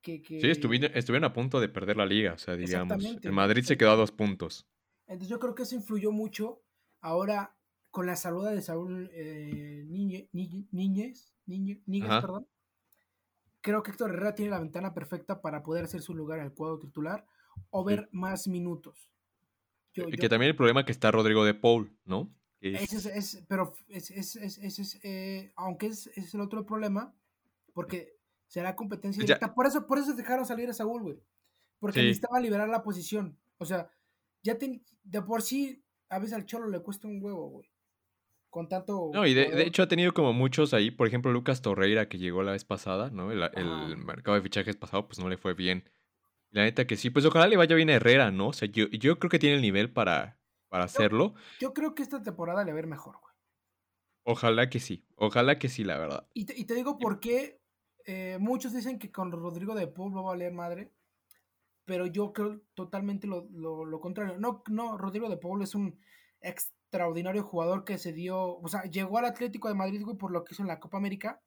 [0.00, 0.22] que...
[0.22, 0.40] que...
[0.40, 3.76] Sí, estuvieron, estuvieron, a punto de perder la liga, o sea, digamos, el Madrid se
[3.76, 4.68] quedó a dos puntos.
[5.06, 6.62] Entonces yo creo que eso influyó mucho,
[7.00, 7.56] ahora
[7.90, 11.34] con la salud de Saúl eh, Niñez,
[11.98, 12.46] perdón,
[13.60, 16.52] creo que Héctor Herrera tiene la ventana perfecta para poder hacer su lugar en el
[16.52, 17.26] cuadro titular
[17.70, 19.10] o ver más minutos.
[19.94, 22.32] Eh, que también el problema que está Rodrigo de Paul, ¿no?
[22.60, 27.14] Ese es, pero ese es, eh, aunque es, el otro problema,
[27.72, 29.54] porque será competencia directa.
[29.54, 31.22] Por eso, por eso dejaron salir a Saúl, güey.
[31.78, 33.38] Porque necesitaba liberar la posición.
[33.56, 33.90] O sea,
[34.42, 34.58] ya
[35.04, 37.70] de por sí, a veces al Cholo le cuesta un huevo, güey.
[38.50, 39.10] Con tanto.
[39.14, 40.90] No, y de, hecho ha tenido como muchos ahí.
[40.90, 43.30] Por ejemplo, Lucas Torreira, que llegó la vez pasada, ¿no?
[43.30, 45.84] El, el mercado de fichajes pasado, pues no le fue bien.
[46.50, 48.48] La neta que sí, pues ojalá le vaya bien a Herrera, ¿no?
[48.48, 50.39] O sea, yo, yo creo que tiene el nivel para,
[50.70, 51.34] para hacerlo.
[51.58, 53.34] Yo, creo que esta temporada le va a ir mejor, güey.
[54.22, 56.26] Ojalá que sí, ojalá que sí, la verdad.
[56.32, 57.60] Y te, digo por qué
[58.06, 60.92] eh, muchos dicen que con Rodrigo de Paul va a valer madre,
[61.84, 64.38] pero yo creo totalmente lo, lo, contrario.
[64.38, 65.98] No, no, Rodrigo de Paul es un
[66.40, 70.44] extraordinario jugador que se dio, o sea, llegó al Atlético de Madrid, güey, por lo
[70.44, 71.42] que hizo en la Copa América,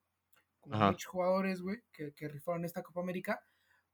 [0.60, 3.42] como muchos jugadores, güey, que, que rifaron esta Copa América,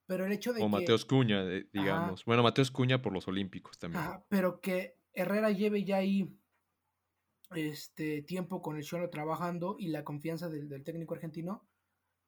[0.10, 0.72] pero el hecho de o que...
[0.72, 2.26] Mateos Cuña, digamos.
[2.26, 4.04] Bueno, Mateos Cuña por los Olímpicos también.
[4.28, 6.34] pero que Herrera lleve ya ahí
[7.56, 11.68] este tiempo con el Cholo trabajando y la confianza del, técnico argentino,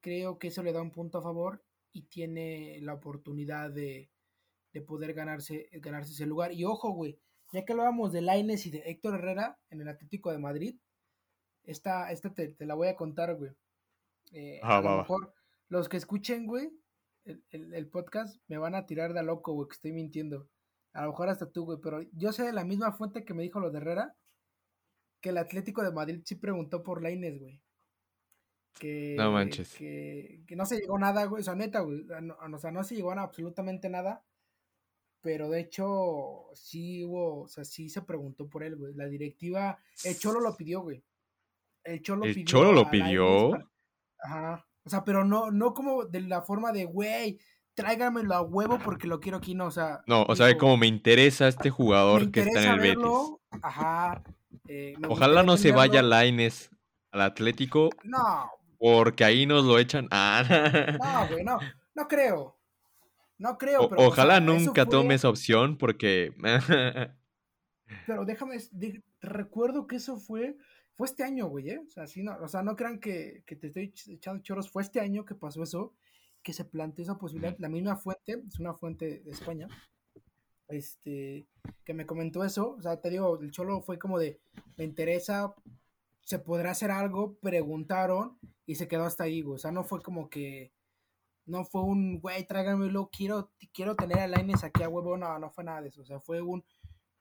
[0.01, 4.12] creo que eso le da un punto a favor y tiene la oportunidad de,
[4.88, 6.54] poder ganarse, ganarse ese lugar.
[6.54, 7.19] Y ojo, güey,
[7.54, 10.75] ya que hablábamos de Laines y de Héctor Herrera en el Atlético de Madrid,
[11.63, 13.51] esta, esta te, la voy a contar, güey.
[14.32, 15.34] Eh, ah, a lo mejor
[15.67, 16.71] los que escuchen, güey,
[17.25, 20.49] el, el, podcast me van a tirar de loco, güey, que estoy mintiendo.
[20.93, 23.43] A lo mejor hasta tú, güey, pero yo sé de la misma fuente que me
[23.43, 24.15] dijo lo de Herrera,
[25.21, 27.62] que el Atlético de Madrid sí preguntó por Laines, güey.
[28.80, 29.75] Que, no manches.
[29.75, 31.41] Que, no se llegó nada, güey.
[31.41, 32.06] O sea, neta, güey.
[32.54, 34.23] O sea, no se llegó a absolutamente nada.
[35.21, 38.93] Pero de hecho, sí hubo, o sea, sí se preguntó por él, güey.
[38.95, 41.04] La directiva, el Cholo lo pidió, güey.
[41.84, 43.54] El Cholo ¿El Cholo lo pidió?
[44.19, 44.65] Ajá.
[44.84, 47.39] O sea, pero no, no como de la forma de, güey,
[47.73, 50.03] tráigamelo a huevo porque lo quiero aquí, no, o sea.
[50.07, 53.07] No, o sea, como me interesa este jugador que está en el Betis.
[53.62, 54.23] Ajá.
[54.67, 56.69] Eh, Ojalá no se vaya Laines
[57.12, 57.89] al Atlético.
[58.03, 58.49] No.
[58.79, 60.07] Porque ahí nos lo echan.
[60.12, 60.43] Ah.
[61.03, 61.60] No, güey, no.
[61.95, 62.57] No creo.
[63.38, 63.89] No creo.
[63.89, 66.34] pero, ojalá nunca tome esa opción porque.
[68.07, 68.57] pero déjame.
[69.21, 70.57] recuerdo que eso fue.
[70.95, 71.79] Fue este año, güey, ¿eh?
[71.79, 74.69] O sea, no, o sea, no crean que, que te estoy echando choros.
[74.69, 75.95] Fue este año que pasó eso
[76.43, 77.56] que se planteó esa posibilidad.
[77.60, 79.67] La misma fuente, es una fuente de España,
[80.67, 81.47] este,
[81.84, 82.75] que me comentó eso.
[82.77, 84.39] O sea, te digo, el Cholo fue como de,
[84.77, 85.54] me interesa,
[86.23, 89.56] se podrá hacer algo, preguntaron y se quedó hasta ahí, güey.
[89.56, 90.73] O sea, no fue como que,
[91.45, 95.17] no fue un, güey, tráigamelo, quiero, quiero tener a Laines aquí a huevo.
[95.17, 96.01] No, no fue nada de eso.
[96.01, 96.63] O sea, fue un,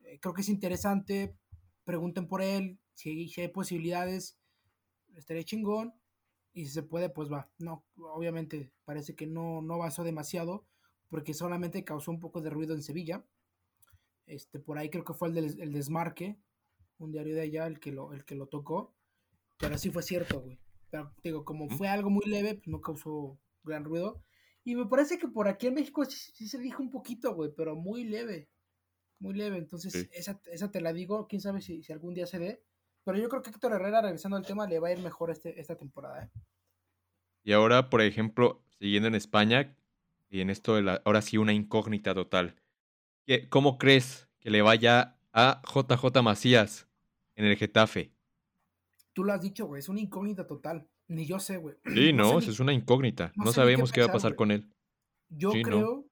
[0.00, 1.37] eh, creo que es interesante,
[1.85, 4.38] pregunten por él, si, si hay posibilidades,
[5.16, 5.99] estaría chingón
[6.52, 7.50] y si se puede, pues va.
[7.58, 10.66] No, obviamente parece que no, no basó demasiado
[11.08, 13.24] porque solamente causó un poco de ruido en Sevilla.
[14.26, 16.38] Este, por ahí creo que fue el, del, el desmarque,
[16.98, 18.94] un diario de allá el que lo, el que lo tocó.
[19.58, 20.58] Pero sí fue cierto, güey.
[20.90, 24.22] Pero digo, como fue algo muy leve, pues no causó gran ruido.
[24.64, 27.76] Y me parece que por aquí en México sí, se dijo un poquito, güey, pero
[27.76, 28.48] muy leve.
[29.18, 29.58] Muy leve.
[29.58, 31.26] Entonces, esa, esa, te la digo.
[31.28, 32.62] Quién sabe si, si algún día se dé.
[33.04, 35.60] Pero yo creo que Héctor Herrera, regresando al tema, le va a ir mejor este,
[35.60, 36.24] esta temporada.
[36.24, 36.30] ¿eh?
[37.42, 39.74] Y ahora, por ejemplo, siguiendo en España,
[40.30, 42.56] y en esto de la, ahora sí una incógnita total.
[43.48, 46.88] ¿Cómo crees que le vaya a JJ Macías
[47.36, 48.12] en el Getafe?
[49.12, 50.88] Tú lo has dicho, güey, es una incógnita total.
[51.08, 51.76] Ni yo sé, güey.
[51.84, 53.32] Sí, no, es una incógnita.
[53.36, 54.68] No, sabemos qué, va a pasar con él.
[55.28, 56.06] Yo creo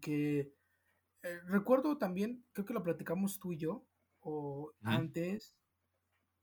[0.00, 0.52] que...
[1.22, 3.86] Eh, recuerdo también, creo que lo platicamos tú y yo,
[4.24, 5.54] o antes,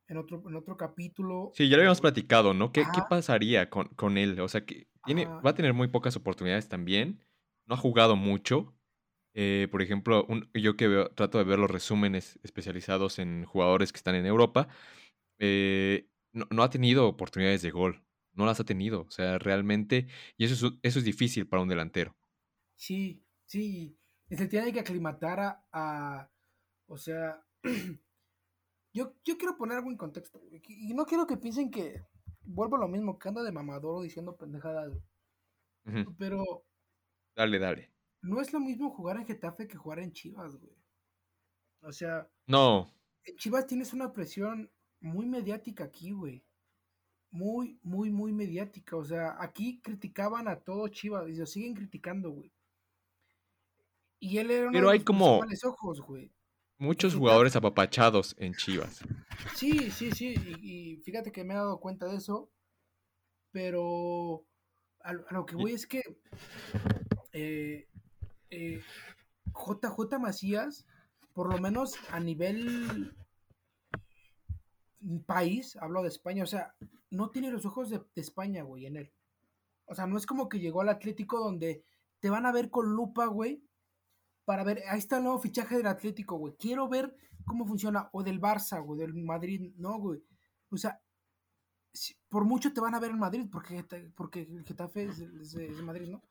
[0.08, 1.52] en otro, en otro capítulo.
[1.54, 2.72] Sí, ya lo habíamos platicado, ¿no?
[2.72, 4.39] ¿Qué, ¿qué pasaría con, con, él?
[4.39, 7.24] O sea, que tiene, va a tener muy pocas oportunidades también.
[7.65, 8.74] No ha jugado mucho.
[9.34, 13.98] Eh, por ejemplo, yo que veo, trato de ver los resúmenes especializados en jugadores que
[13.98, 14.67] están en Europa,
[15.39, 18.04] eh, no, no, ha tenido oportunidades de gol.
[18.34, 19.02] No las ha tenido.
[19.02, 20.08] O sea, realmente.
[20.38, 22.15] Y eso es, eso es difícil para un delantero.
[22.76, 23.98] Sí, sí.
[24.30, 26.32] Se tiene que aclimatar a
[26.91, 27.41] o sea,
[28.93, 30.41] yo, yo quiero poner algo en contexto.
[30.67, 32.06] Y no quiero que piensen que
[32.43, 34.93] vuelvo a lo mismo, que anda de mamador diciendo pendejadas.
[36.17, 36.63] Pero.
[37.36, 37.91] Dale, dale.
[38.21, 40.76] No es lo mismo jugar en Getafe que jugar en Chivas, güey.
[41.82, 42.30] O sea.
[42.47, 42.91] No.
[43.24, 46.43] En Chivas tienes una presión muy mediática aquí, güey.
[47.32, 48.97] Muy, muy, muy mediática.
[48.97, 52.52] O sea, aquí criticaban a todo Chivas y lo siguen criticando, güey.
[54.19, 55.41] Y él era uno Pero hay como.
[55.65, 56.32] ojos, güey.
[56.82, 59.02] Muchos jugadores apapachados en Chivas.
[59.56, 60.34] Sí, sí, sí.
[60.63, 62.50] Y, fíjate que me he dado cuenta de eso.
[63.52, 64.48] Pero
[65.02, 66.02] a, lo que voy es que
[67.34, 67.88] eh,
[68.50, 68.82] eh,
[69.54, 70.88] JJ Macías,
[71.34, 73.13] por lo menos a nivel
[75.28, 76.74] país, hablo de España, o sea,
[77.12, 79.12] no tiene los ojos de, de España, güey, en él.
[79.86, 81.84] O sea, no es como que llegó al Atlético donde
[82.20, 83.62] te van a ver con lupa, güey,
[84.52, 86.54] para ver, ahí está el nuevo fichaje del Atlético, güey.
[86.60, 90.22] Quiero ver cómo funciona, o del Barça, güey, del Madrid, no, güey.
[90.70, 91.02] O sea,
[92.28, 93.82] por mucho te van a ver en Madrid, porque,
[94.14, 96.22] porque el Getafe es, de Madrid, ¿no?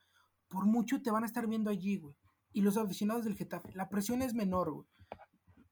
[0.49, 2.15] Por mucho te van a estar viendo allí, güey.
[2.53, 4.87] Y los aficionados del Getafe, la presión es menor, güey.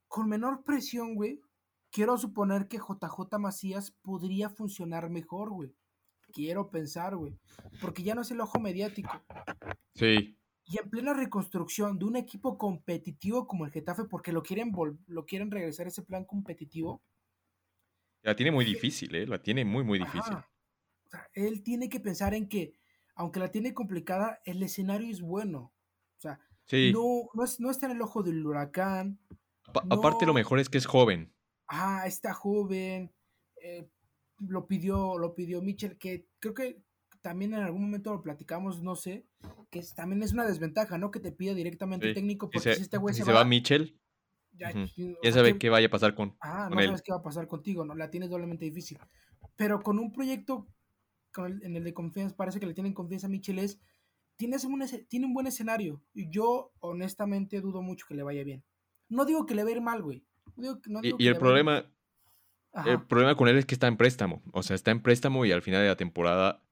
[0.06, 1.42] Con menor presión, güey,
[1.90, 5.76] quiero suponer que JJ Macías podría funcionar mejor, güey.
[6.32, 7.38] Quiero pensar, güey.
[7.82, 9.22] Porque ya no es el ojo mediático.
[9.94, 10.38] Sí.
[10.70, 14.70] Y en plena reconstrucción de un equipo competitivo como el Getafe, porque lo quieren,
[15.06, 17.02] lo quieren regresar a ese plan competitivo.
[18.22, 19.26] La tiene muy difícil, ¿eh?
[19.26, 20.34] La tiene muy, muy difícil.
[20.34, 22.74] O sea, él tiene que pensar en que,
[23.14, 25.72] aunque la tiene complicada, el escenario es bueno.
[26.18, 26.38] O sea,
[26.92, 29.18] no, no, es, no está en el ojo del huracán.
[29.88, 31.32] Aparte, lo mejor es que es joven.
[31.66, 33.10] Ah, está joven.
[33.62, 33.88] Eh,
[34.40, 36.82] lo pidió, lo pidió Mitchell, que creo que
[37.20, 39.26] también en algún momento lo platicamos, no sé,
[39.70, 41.10] que también es una desventaja, ¿no?
[41.10, 43.98] Que te pida directamente técnico, porque si, este güey se, va, Mitchell,
[44.52, 44.72] ya,
[45.32, 47.94] sabe qué vaya a pasar con, ah, no sabes qué va a pasar contigo, ¿no?
[47.94, 48.98] La tienes doblemente difícil.
[49.56, 50.68] Pero con un proyecto
[51.36, 53.80] en el de confianza, parece que le tienen confianza a Mitchell, es,
[54.36, 56.02] tiene un, tiene un buen escenario.
[56.14, 58.64] Y yo, honestamente, dudo mucho que le vaya bien.
[59.08, 60.24] No digo que le vaya mal, güey.
[61.18, 61.90] y, el problema...
[62.84, 64.42] El problema con él es que está en préstamo.
[64.52, 66.62] O sea, está en préstamo y al final de la temporada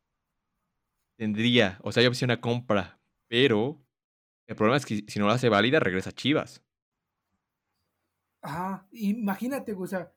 [1.17, 3.85] tendría, o sea, hay opción a compra, pero
[4.47, 6.63] el problema es que si no la hace válida, regresa a Chivas.
[8.43, 10.13] Ajá, imagínate, o sea,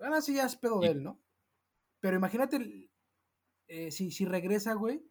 [0.00, 1.20] ahora sí ya es pedo de él, ¿no?
[2.00, 2.88] Pero imagínate
[3.68, 5.02] eh, si, si regresa, güey,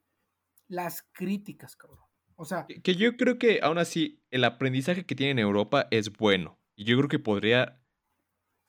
[0.68, 2.06] las críticas, cabrón.
[2.36, 2.66] O sea.
[2.66, 6.60] Que, yo creo que aún así el aprendizaje que tiene en Europa es bueno.
[6.76, 7.82] Y yo creo que podría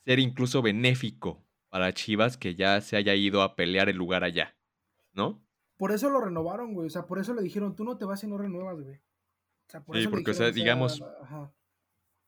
[0.04, 4.56] ser incluso benéfico para Chivas que ya se haya ido a pelear el lugar allá,
[5.12, 5.45] ¿no?
[5.76, 6.86] Por eso lo renovaron, güey.
[6.86, 8.96] O sea, por eso le dijeron, tú no te vas y no renuevas, güey.
[8.96, 11.02] O sea, por sí, porque, o sea, digamos,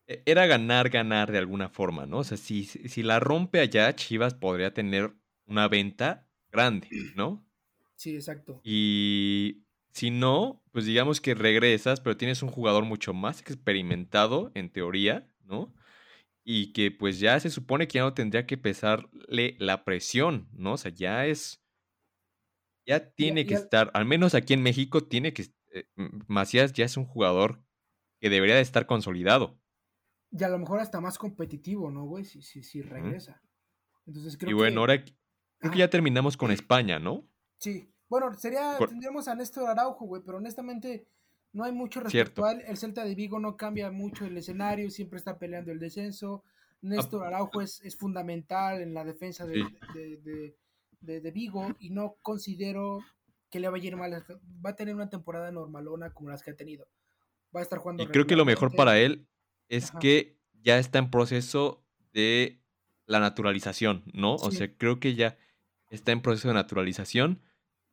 [0.07, 2.19] e, era ganar, ganar de alguna forma, ¿no?
[2.19, 5.15] O sea, si, si la rompe allá, Chivas podría tener
[5.47, 7.47] una venta grande, ¿no?
[7.95, 8.61] Sí, exacto.
[8.65, 14.71] Y si no, pues digamos que regresas, pero tienes un jugador mucho más experimentado, en
[14.71, 15.75] teoría, ¿no?
[16.45, 20.75] Y que pues ya se supone que ya no tendría que pesarle la presión, ¿no?
[20.75, 21.63] O sea, ya es
[22.89, 25.47] ya tiene que estar, al menos aquí en México, tiene que.
[25.75, 25.85] Eh,
[26.27, 27.63] Macías ya es un jugador
[28.19, 29.61] que debería de estar consolidado.
[30.31, 32.25] Y a lo mejor hasta más competitivo, ¿no, güey?
[32.25, 33.43] Si, si, si regresa.
[34.07, 35.05] Entonces creo y bueno, ahora
[35.59, 37.29] creo que ya terminamos con España, ¿no?
[37.59, 37.93] Sí.
[38.09, 41.07] Bueno, sería, tendríamos a Néstor Araujo, güey, pero honestamente
[41.53, 42.63] no hay mucho respecto a él.
[42.67, 46.43] El Celta de Vigo no cambia mucho el escenario, siempre está peleando el descenso.
[46.81, 50.57] Néstor Araujo es, es fundamental en la defensa de, de,
[51.01, 53.01] Vigo y no considero
[53.51, 54.25] que le vaya a ir mal.
[54.65, 56.87] Va a tener una temporada normalona como las que ha tenido.
[57.55, 58.03] Va a estar jugando.
[58.03, 59.27] Y creo que lo mejor para él
[59.69, 62.61] es que ya está en proceso de
[63.07, 64.35] la naturalización, ¿no?
[64.35, 65.39] O sea, creo que ya
[65.91, 67.43] está en proceso de naturalización.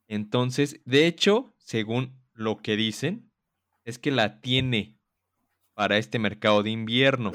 [0.08, 3.32] Entonces, de hecho, según lo que dicen,
[3.86, 5.00] es que la tiene
[5.74, 7.32] para este mercado de invierno.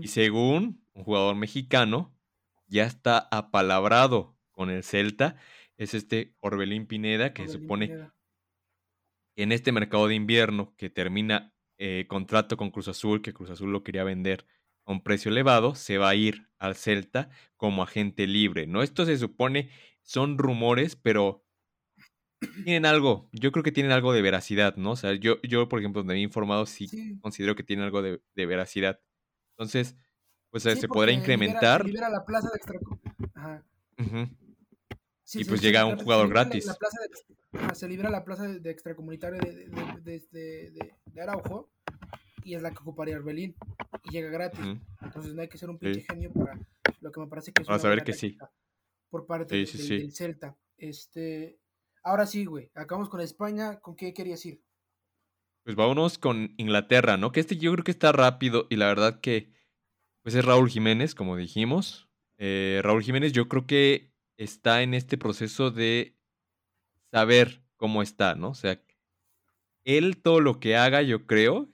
[0.00, 2.16] Y según un jugador mexicano,
[2.66, 5.36] ya está apalabrado con el Celta
[5.76, 8.08] es este Orbelín Pineda, que se supone
[9.36, 13.72] en este mercado de invierno que termina eh, contrato con Cruz Azul, que Cruz Azul
[13.72, 14.46] lo quería vender
[14.86, 18.82] a un precio elevado, se va a ir al Celta como agente libre, ¿no?
[18.82, 19.70] Esto se supone
[20.02, 21.44] son rumores, pero
[22.64, 24.92] tienen algo, yo creo que tienen algo de veracidad, ¿no?
[24.92, 28.02] O sea, yo, yo por ejemplo, donde me he informado, sí, considero que tienen algo
[28.02, 29.00] de, veracidad.
[29.56, 29.96] Entonces,
[30.50, 31.88] pues se podrá incrementar.
[31.88, 32.78] la plaza de extra...
[33.34, 33.64] Ajá
[35.34, 36.70] y pues llega un jugador gratis.
[37.74, 41.70] se libera la plaza de, extracomunitario de, Araujo
[42.44, 43.54] y es la que ocuparía Arbelín
[44.04, 44.60] y llega gratis.
[45.02, 46.58] Entonces no hay que ser un pinche genio para
[47.00, 48.36] lo que me parece que es Vamos a ver que sí.
[49.10, 50.56] Por parte del, Celta.
[50.76, 51.58] Este,
[52.02, 53.80] ahora sí, güey, acabamos con España.
[53.80, 54.62] ¿Con qué querías ir?
[55.62, 57.32] Pues vámonos con Inglaterra, ¿no?
[57.32, 59.52] Que este yo creo que está rápido y la verdad que
[60.22, 62.08] pues es Raúl Jiménez, como dijimos.
[62.38, 66.16] Eh, Raúl Jiménez yo creo que está en este proceso de
[67.10, 68.50] saber cómo está, ¿no?
[68.50, 68.82] O sea,
[69.84, 71.68] él todo lo que haga, yo creo,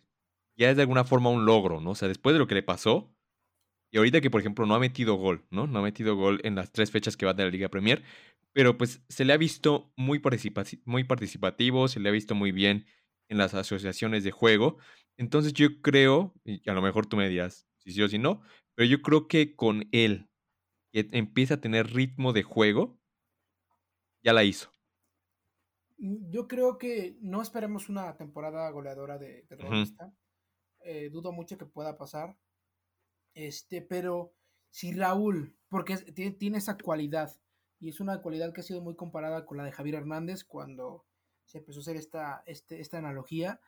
[0.56, 1.90] ya es de alguna forma un logro, ¿no?
[1.92, 3.14] O sea, después de lo que le pasó,
[3.92, 5.66] y ahorita que, por ejemplo, no ha metido gol, ¿no?
[5.66, 8.02] No ha metido gol en las tres fechas que va de la Liga Premier,
[8.52, 10.20] pero pues se le ha visto muy,
[10.84, 12.86] muy participativo, se le ha visto muy bien
[13.28, 14.78] en las asociaciones de juego.
[15.16, 18.42] Entonces yo creo, y a lo mejor tú me dirás si sí o si no,
[18.74, 20.29] pero yo creo que con él
[20.92, 22.98] que empieza a tener ritmo de juego,
[24.22, 24.70] ya la hizo.
[25.98, 29.92] Mm, yo creo que no esperemos una temporada goleadora de, de
[30.82, 32.36] eh, dudo mucho que pueda pasar.
[33.34, 34.34] Este, pero
[34.70, 37.30] si Raúl, porque tiene, esa cualidad,
[37.78, 41.06] y es una cualidad que ha sido muy comparada con la de Javier Hernández cuando
[41.44, 43.60] se empezó a hacer esta, este, esta analogía.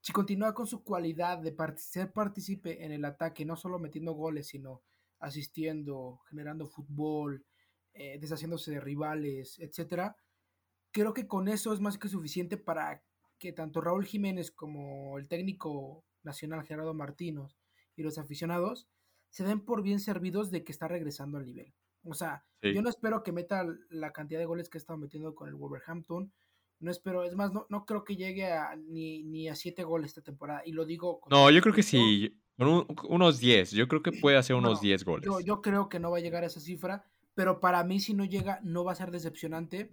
[0.00, 4.48] Si continúa con su cualidad de ser partícipe en el ataque, no solo metiendo goles,
[4.48, 4.82] sino
[5.18, 7.44] asistiendo, generando fútbol,
[7.92, 10.16] eh, deshaciéndose de rivales, etcétera,
[10.90, 13.02] creo que con eso es más que suficiente para
[13.38, 17.56] que tanto Raúl Jiménez como el técnico nacional Gerardo Martínez
[17.96, 18.88] y los aficionados
[19.30, 21.74] se den por bien servidos de que está regresando al nivel.
[22.04, 25.34] O sea, yo no espero que meta la cantidad de goles que ha estado metiendo
[25.34, 26.32] con el Wolverhampton.
[26.80, 30.10] No espero, es más, no, no creo que llegue a, ni, ni a siete goles
[30.10, 30.62] esta temporada.
[30.64, 31.20] Y lo digo.
[31.30, 32.40] no, yo creo que sí.
[32.58, 33.70] Unos 10.
[33.72, 35.26] Yo creo que puede hacer unos 10 goles.
[35.26, 37.04] Yo, yo, creo que no va a llegar a esa cifra.
[37.34, 39.90] Pero para mí, si no llega, no va a ser decepcionante.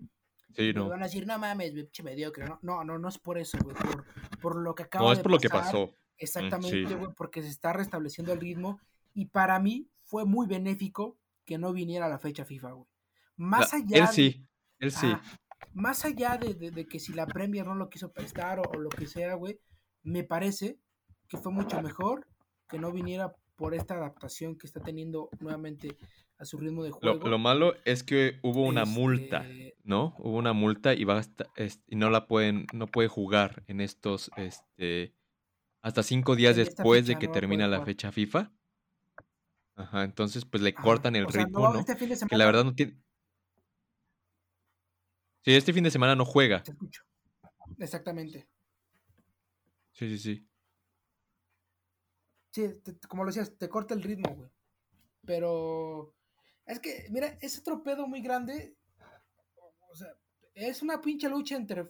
[0.55, 0.83] Sí, no.
[0.83, 2.45] Me van a decir, no mames, mediocre.
[2.45, 3.75] No, no, no, no es por eso, güey.
[3.75, 4.05] Por,
[4.39, 5.87] por lo que acaba de No, es por lo que pasó.
[5.87, 8.79] Mm, Exactamente, güey, porque se está restableciendo el ritmo.
[9.13, 12.87] Y para mí fue muy benéfico que no viniera a la fecha FIFA, güey.
[13.37, 13.97] Más allá.
[13.97, 14.47] Él sí,
[14.77, 15.11] él sí.
[15.73, 19.33] más allá de, que si la Premier no lo quiso prestar o, lo que sea,
[19.33, 19.59] güey,
[20.03, 20.79] me parece
[21.27, 22.27] que fue mucho mejor
[22.71, 25.97] que no viniera por esta adaptación que está teniendo nuevamente
[26.39, 27.27] a su ritmo de juego.
[27.27, 30.15] Lo, malo es que hubo una multa, este ¿no?
[30.17, 31.21] Hubo una multa y va
[31.87, 35.13] y no la pueden, no puede jugar en estos, este,
[35.81, 38.51] hasta cinco días después de que termina la fecha FIFA.
[39.75, 41.79] Ajá, entonces pues le cortan el ritmo, ¿no?
[41.79, 41.95] Este
[42.27, 42.97] que la verdad no tiene.
[45.43, 46.63] Sí, este fin de semana no juega.
[46.63, 47.03] Te escucho.
[47.77, 48.47] Exactamente.
[49.91, 50.50] Sí, sí, sí.
[52.51, 52.65] Sí,
[53.07, 54.49] como lo decías, te corta el ritmo, güey.
[55.25, 56.13] Pero
[56.65, 58.75] es que, mira, es otro pedo muy grande.
[59.91, 60.09] O sea,
[60.53, 61.89] es una pinche lucha entre,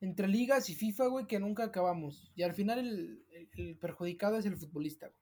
[0.00, 2.32] entre ligas y FIFA, güey, que nunca acabamos.
[2.34, 2.78] Y al final
[3.30, 5.18] el, perjudicado es el futbolista, güey.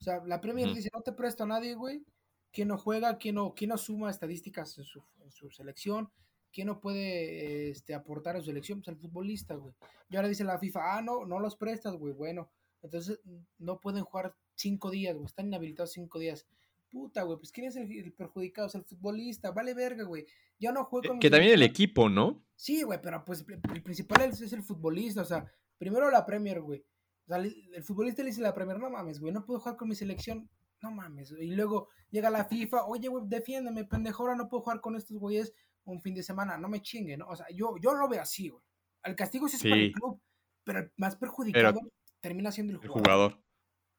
[0.00, 2.04] O sea, la Premier dice, no te presto a nadie, güey.
[2.50, 3.18] ¿Quién no juega?
[3.18, 6.10] ¿Quién no, quién no suma estadísticas en su, en su selección?
[6.52, 8.80] ¿Quién no puede este, aportar a su selección?
[8.80, 9.74] Pues el futbolista, güey.
[10.10, 12.12] Y ahora dice la FIFA, ah, no, no los prestas, güey.
[12.12, 12.50] Bueno,
[12.82, 13.20] entonces
[13.58, 15.26] no pueden jugar cinco días, güey.
[15.26, 16.46] Están inhabilitados cinco días.
[16.90, 18.66] Puta, güey, pues ¿quién es el, perjudicado?
[18.66, 19.50] Es el futbolista.
[19.50, 20.26] Vale verga, güey.
[20.58, 22.44] Ya no juego con Que también el equipo, ¿no?
[22.54, 25.22] Sí, güey, pero pues el principal es, el futbolista.
[25.22, 26.84] O sea, primero la Premier, güey.
[27.24, 29.88] O sea, el futbolista le dice la Premier, no mames, güey, no puedo jugar con
[29.88, 30.50] mi selección.
[30.82, 34.80] No mames, Y luego llega la FIFA, oye, güey, defiéndeme, pendejo, ahora no puedo jugar
[34.80, 35.54] con estos güeyes
[35.84, 36.58] un fin de semana.
[36.58, 37.28] No me chingue, ¿no?
[37.28, 38.62] O sea, yo, yo lo veo así, güey.
[39.04, 40.20] El castigo sí es para el club,
[40.64, 41.80] pero el más perjudicado
[42.22, 43.42] termina siendo el jugador.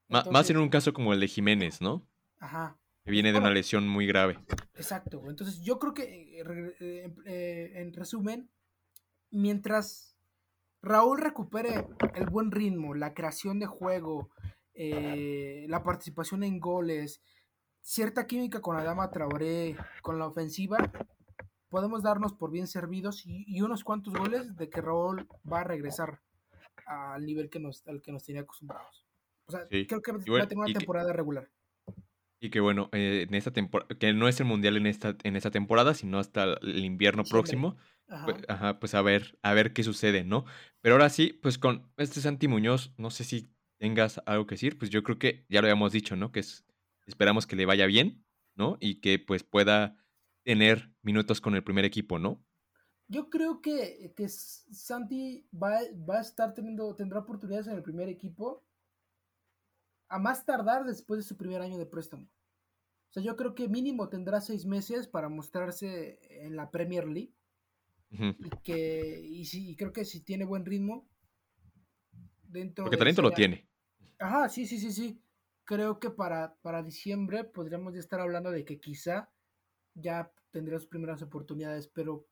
[0.08, 2.08] más en un caso como el de Jiménez, ¿no?
[2.40, 2.80] Ajá.
[3.04, 4.40] Que viene de una lesión muy grave.
[4.74, 5.22] Exacto.
[5.28, 8.50] Entonces yo creo que, eh, eh, eh, en resumen,
[9.30, 10.18] mientras
[10.82, 14.32] Raúl recupere el buen ritmo, la creación de juego,
[14.76, 17.22] la participación en goles,
[17.82, 20.78] cierta química con Adama Traoré, con la ofensiva,
[21.70, 26.22] podemos darnos por bien servidos y, unos cuantos goles de que Raúl va a regresar
[26.86, 29.06] al nivel que nos, al que nos tenía acostumbrados.
[29.46, 31.50] O sea, creo que va a tener una temporada regular.
[32.40, 35.36] Y que bueno, eh, en esta temporada, que no es el mundial en esta, en
[35.38, 37.78] esta temporada, sino hasta el invierno próximo.
[38.26, 38.80] Pues, ajá.
[38.80, 40.46] Pues, a ver, a ver qué sucede, ¿no?
[40.82, 44.78] Pero ahora sí, pues con este Santi Muñoz, no sé si tengas algo que decir,
[44.78, 46.32] pues yo creo que ya lo habíamos dicho, ¿no?
[46.32, 46.66] Que es,
[47.06, 48.26] esperamos que le vaya bien,
[48.56, 48.78] ¿no?
[48.80, 49.98] Y que pues pueda
[50.44, 52.44] tener minutos con el primer equipo, ¿no?
[53.08, 58.10] Yo creo que, que Santi va, va a estar teniendo, tendrá oportunidades en el primer
[58.10, 58.64] equipo
[60.08, 62.26] a más tardar después de su primer año de préstamo.
[62.26, 67.34] O sea, yo creo que mínimo tendrá seis meses para mostrarse en la Premier League.
[68.10, 71.10] Y que, y, sí, creo que si tiene buen ritmo,
[72.44, 73.68] dentro Porque talento lo tiene.
[74.20, 75.20] Ajá, sí, sí, sí, sí.
[75.64, 79.32] Creo que para, para diciembre podríamos ya estar hablando de que quizá
[79.96, 82.28] ya tendría sus primeras oportunidades, pero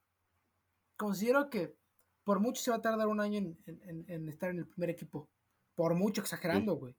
[1.02, 1.74] considero que
[2.22, 5.28] por mucho se va a tardar un año en, estar en el primer equipo.
[5.74, 6.94] Por mucho exagerando, güey.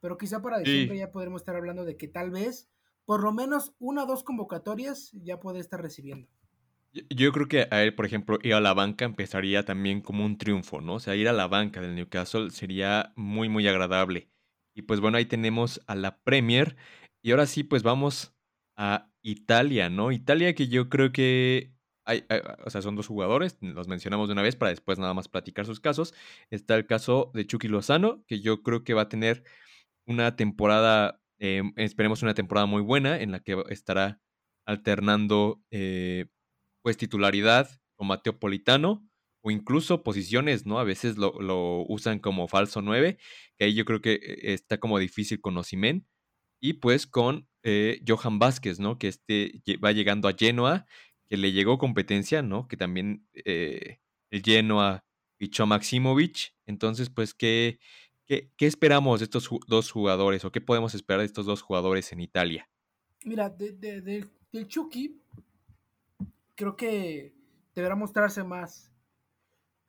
[0.00, 2.70] Pero quizá para diciembre ya podremos estar hablando de que tal vez
[3.04, 6.26] por lo menos una o dos convocatorias ya puede estar recibiendo.
[7.10, 10.38] Yo creo que a él, por ejemplo, ir a la banca empezaría también como un
[10.38, 10.94] triunfo, ¿no?
[10.94, 14.30] O sea, ir a la banca del Newcastle sería muy, muy agradable.
[14.74, 16.76] Y pues bueno, ahí tenemos a la Premier.
[17.20, 18.34] Y ahora sí, pues vamos
[18.76, 20.12] a Italia, ¿no?
[20.12, 21.73] Italia que yo creo que
[22.04, 22.24] hay,
[22.64, 25.66] o sea, son dos jugadores, los mencionamos de una vez para después nada más platicar
[25.66, 26.14] sus casos.
[26.50, 29.44] Está el caso de Chucky Lozano, que yo creo que va a tener
[30.06, 34.20] una temporada, eh, esperemos una temporada muy buena en la que estará
[34.66, 36.26] alternando eh,
[36.82, 39.06] pues titularidad con Mateo Politano
[39.42, 40.78] o incluso posiciones, ¿no?
[40.78, 43.18] A veces lo, usan como falso 9,
[43.58, 46.06] que ahí yo creo que eh, está como difícil con Osimen.
[46.60, 47.46] Y pues con
[48.06, 48.98] Johan Vázquez, ¿no?
[48.98, 50.86] Que este va llegando a Genoa,
[51.28, 52.68] que le llegó competencia, ¿no?
[52.68, 55.04] Que también el Genoa
[55.36, 56.54] fichó a Maximovic.
[56.66, 57.78] Entonces, pues, que
[58.26, 62.20] ¿Qué, esperamos de estos dos jugadores o qué podemos esperar de estos dos jugadores en
[62.20, 62.68] Italia?
[63.24, 64.28] Mira, del
[64.66, 65.20] Chucky,
[66.54, 67.34] creo que
[67.74, 68.90] deberá mostrarse más.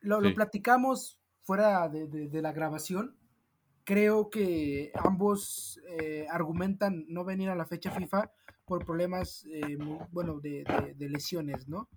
[0.00, 3.16] Lo, lo platicamos fuera de, la grabación.
[3.84, 8.32] Creo que ambos eh, argumentan no venir a la fecha FIFA
[8.66, 9.78] por problemas, eh,
[10.10, 11.88] bueno, de, lesiones, ¿no?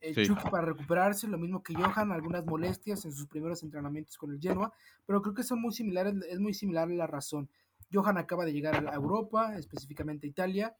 [0.00, 4.30] El Chucky para recuperarse, lo mismo que Johan, algunas molestias en sus primeros entrenamientos con
[4.30, 4.72] el Genoa,
[5.04, 7.50] pero creo que son muy similares, es muy similar la razón.
[7.92, 10.76] Johan acaba de llegar a Europa, específicamente a Italia,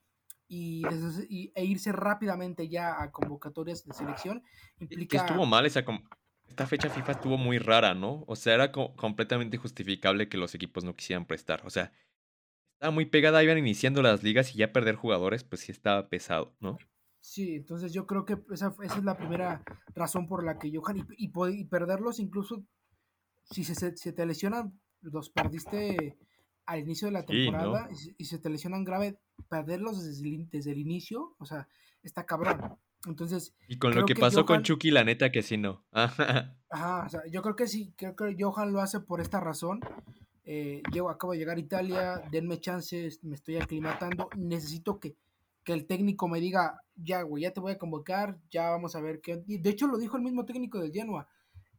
[0.48, 0.84] y,
[1.54, 4.42] e irse rápidamente ya a convocatorias de selección
[4.78, 5.18] implica...
[5.18, 5.84] Estuvo mal esa...
[6.48, 8.24] Esta fecha FIFA estuvo muy rara, ¿no?
[8.28, 11.60] O sea, era completamente justificable que los equipos no quisieran prestar.
[11.66, 11.92] O sea,
[12.76, 16.54] estaba muy pegada, iban iniciando las ligas y ya perder jugadores, pues sí estaba pesado,
[16.60, 16.76] ¿no?
[17.20, 19.64] Sí, entonces yo creo que esa, es la primera
[19.94, 22.64] razón por la que Johan, y, y, perderlos incluso,
[23.50, 26.18] si se, se, te lesionan, los perdiste
[26.66, 29.18] al inicio de la temporada y, se te lesionan grave,
[29.48, 31.68] perderlos desde el, desde el inicio, o sea,
[32.02, 32.78] está cabrón.
[33.06, 33.54] Entonces.
[33.68, 35.84] Y con lo que, pasó con Chucky, la neta que sí no.
[35.92, 39.80] Ajá, o sea, yo creo que sí, creo que Johan lo hace por esta razón.
[40.48, 45.16] Eh, yo acabo de llegar a Italia, denme chances, me estoy aclimatando, necesito que,
[45.64, 49.00] que el técnico me diga, ya, güey, ya te voy a convocar, ya vamos a
[49.00, 49.42] ver qué.
[49.44, 51.28] De hecho, lo dijo el mismo técnico del Genoa.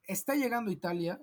[0.05, 1.21] Está llegando a Italia,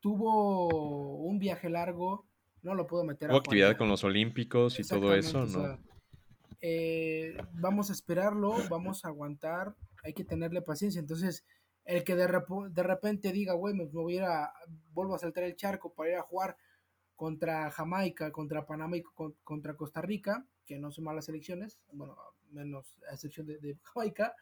[0.00, 2.24] tuvo un viaje largo,
[2.62, 3.28] no lo puedo meter.
[3.28, 5.78] Tuvo actividad con los Olímpicos y todo eso, ¿no?
[6.60, 9.74] Eh, vamos a esperarlo, vamos a aguantar,
[10.04, 11.00] hay que tenerle paciencia.
[11.00, 11.44] Entonces,
[11.86, 12.26] el que de,
[12.70, 14.52] de repente diga, güey, me, voy a, ir a
[14.92, 16.56] vuelvo a saltar el charco para ir a jugar
[17.14, 19.02] contra Jamaica, contra Panamá y
[19.42, 22.16] contra Costa Rica, que no son malas elecciones, bueno,
[22.50, 24.34] menos a excepción de, Jamaica,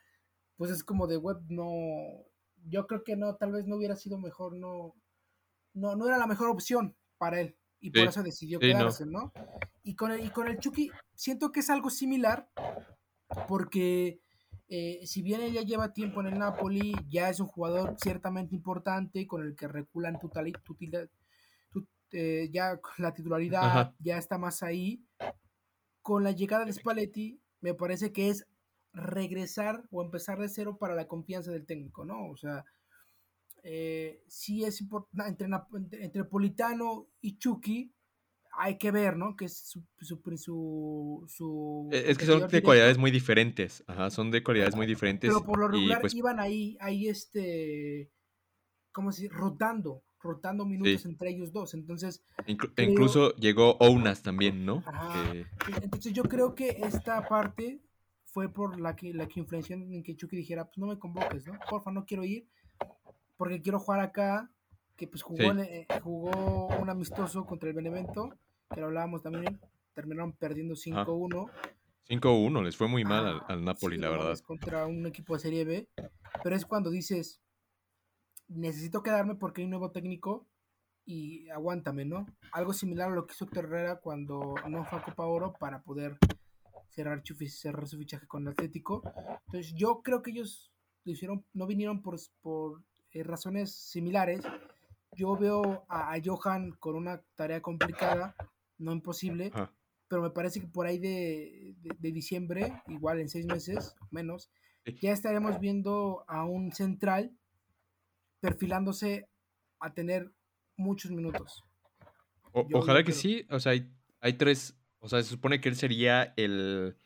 [0.56, 2.24] pues es como de web, no,
[2.66, 4.94] yo creo que no, tal vez no hubiera sido mejor, no,
[5.74, 9.30] no, no era la mejor opción para él y por eso decidió quedarse, no.
[9.82, 12.48] Y con, el, y con el Chucky siento que es algo similar
[13.46, 14.22] porque
[14.76, 19.24] eh, si bien ella lleva tiempo en el Napoli, ya es un jugador ciertamente importante
[19.24, 20.74] con el que reculan tu, tu,
[21.70, 25.00] tu eh, ya la titularidad ya está más ahí.
[26.02, 28.48] Con la llegada de Spalletti, me parece que es
[28.92, 32.28] regresar o empezar de cero para la confianza del técnico, ¿no?
[32.28, 32.64] O sea,
[33.62, 37.93] eh, sí es importante, entre, entre, Politano y Chucky,
[38.56, 39.36] hay que ver, ¿no?
[39.36, 39.84] Que es su...
[41.26, 45.30] su, e, es que son de cualidades muy diferentes, ajá, son de cualidades muy diferentes.
[45.30, 48.10] Pero por lo regular pues iban ahí, ahí este,
[48.92, 49.34] ¿cómo se dice?
[49.34, 52.24] Rotando, rotando minutos entre ellos dos, entonces...
[52.46, 54.82] incluso llegó Ounas también, ¿no?
[55.82, 57.82] Entonces yo creo que esta parte
[58.26, 61.46] fue por la que, la que influenció en que Chucky dijera, pues no me convoques,
[61.46, 61.58] ¿no?
[61.70, 62.48] Porfa, no quiero ir,
[63.36, 64.50] porque quiero jugar acá,
[64.96, 68.30] que pues jugó, eh, jugó un amistoso contra el Benevento,
[68.72, 69.60] que lo hablábamos también,
[69.92, 71.50] terminaron perdiendo 5-1.
[72.08, 74.38] 5-1, les fue muy mal al, Napoli, la verdad.
[74.40, 75.88] Contra un equipo de Serie B,
[76.42, 77.40] pero es cuando dices,
[78.48, 80.46] necesito quedarme porque hay un nuevo técnico
[81.06, 82.26] y aguántame, ¿no?
[82.52, 85.82] Algo similar a lo que hizo Héctor Herrera cuando no fue a Copa Oro para
[85.82, 86.18] poder
[86.88, 89.02] cerrar, cerrar su fichaje con el Atlético.
[89.46, 90.72] Entonces yo creo que ellos
[91.04, 92.82] lo hicieron, no vinieron por, por
[93.12, 94.42] eh, razones similares.
[95.16, 98.34] Yo veo a, Johan con una tarea complicada,
[98.78, 99.52] no imposible,
[100.08, 104.50] pero me parece que por ahí de, diciembre, igual en seis meses, menos,
[105.00, 107.32] ya estaremos viendo a un central
[108.40, 109.28] perfilándose
[109.80, 110.30] a tener
[110.76, 111.64] muchos minutos.
[112.52, 113.90] ojalá que sí, o sea, hay,
[114.20, 116.96] hay, tres, o sea, se supone que él sería el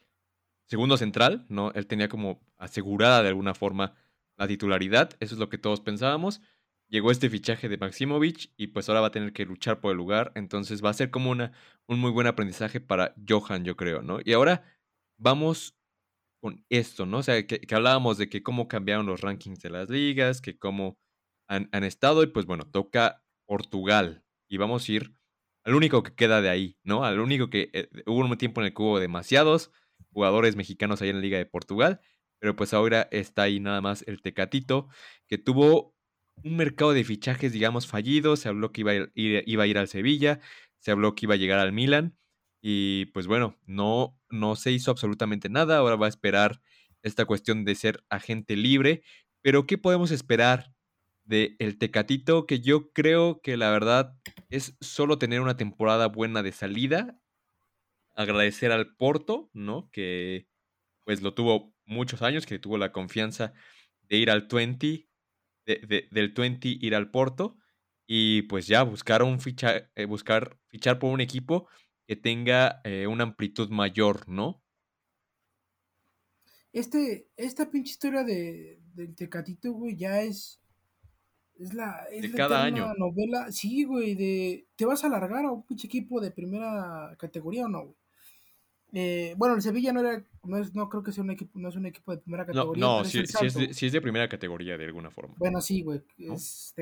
[0.67, 1.73] segundo central, ¿no?
[1.73, 3.95] Él tenía como asegurada de alguna forma
[4.37, 6.41] la titularidad, eso es lo que todos pensábamos.
[6.89, 9.99] Llegó este fichaje de Maximovic y pues ahora va a tener que luchar por el
[9.99, 11.53] lugar, entonces va a ser como una,
[11.87, 14.21] un muy buen aprendizaje para Johan, yo creo, ¿no?
[14.25, 14.65] Y ahora
[15.19, 15.77] vamos
[16.41, 17.19] con esto, ¿no?
[17.19, 20.99] O sea, que, hablábamos de que cómo cambiaron los rankings de las ligas, que cómo
[21.49, 24.25] han, estado, y pues bueno, toca Portugal.
[24.49, 25.15] Y vamos a ir
[25.65, 27.05] al único que queda de ahí, ¿no?
[27.05, 29.73] Al único que eh, hubo un tiempo en el que hubo demasiados
[30.13, 32.01] jugadores mexicanos ahí en la Liga de Portugal
[32.39, 34.89] pero pues ahora está ahí nada más el Tecatito,
[35.27, 35.95] que tuvo
[36.45, 39.79] un mercado de fichajes, digamos, fallido, se habló que iba a ir, iba a ir
[39.79, 40.41] al Sevilla,
[40.79, 42.17] se habló que iba a llegar al Milan,
[42.61, 46.61] y pues bueno, no, no se hizo absolutamente nada, ahora va a esperar
[47.03, 49.03] esta cuestión de ser agente libre,
[49.43, 50.73] pero ¿qué podemos esperar
[51.25, 52.47] de el Tecatito?
[52.47, 54.17] Que yo creo que la verdad
[54.51, 57.21] es solo tener una temporada buena de salida,
[58.17, 59.91] agradecer al Porto, ¿no?
[59.93, 60.49] Que
[61.05, 63.55] pues lo tuvo muchos años, que tuvo la confianza
[64.03, 65.08] de ir al 20,
[65.77, 67.59] de, del 20 ir al Porto
[68.07, 71.69] y pues ya buscar, un ficha, eh, buscar fichar por un equipo
[72.07, 74.63] que tenga eh, una amplitud mayor, ¿no?
[76.73, 80.61] este, esta pinche historia de, del Tecatito, güey, ya es.
[81.57, 82.95] Es la, es De la cada año.
[82.97, 83.51] novela.
[83.51, 84.69] Sí, güey, de.
[84.77, 87.97] ¿Te vas a alargar a un pinche equipo de primera categoría o no, güey?
[88.93, 90.25] Eh, bueno, el Sevilla no era.
[90.49, 91.59] No, es, no creo que sea un equipo.
[91.59, 92.81] No es un equipo de primera No, categoría.
[92.81, 95.11] no, pero es sí, el sí es de, sí es de primera categoría de alguna
[95.11, 95.35] forma.
[95.39, 96.03] Bueno, sí, güey.
[96.19, 96.35] ¿No?
[96.35, 96.75] Es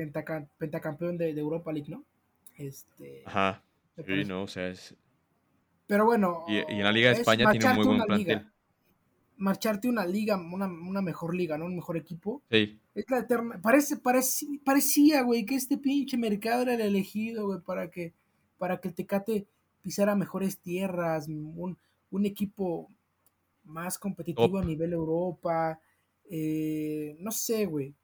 [0.57, 2.03] pentacampeón de, de Europa League, ¿no?
[2.55, 3.23] Este.
[3.25, 3.63] Ajá.
[4.05, 4.95] Sí, no, o sea, es...
[5.87, 6.43] Pero bueno.
[6.47, 8.05] Y, y en la Liga de es España tiene un muy buen liga.
[8.05, 8.51] plantel.
[9.39, 11.65] Marcharte una liga, una, una mejor liga, ¿no?
[11.65, 12.41] Un mejor equipo.
[12.49, 13.59] Sí, Es la eterna.
[13.61, 18.13] Parece, parece, parecía, güey, que este pinche mercado era el elegido, güey, para que,
[18.57, 19.45] para que el Tecate
[19.83, 21.77] pisara mejores tierras, un,
[22.09, 22.89] un equipo
[23.67, 25.79] más competitivo a nivel Europa.
[26.29, 27.95] eh, no sé, güey.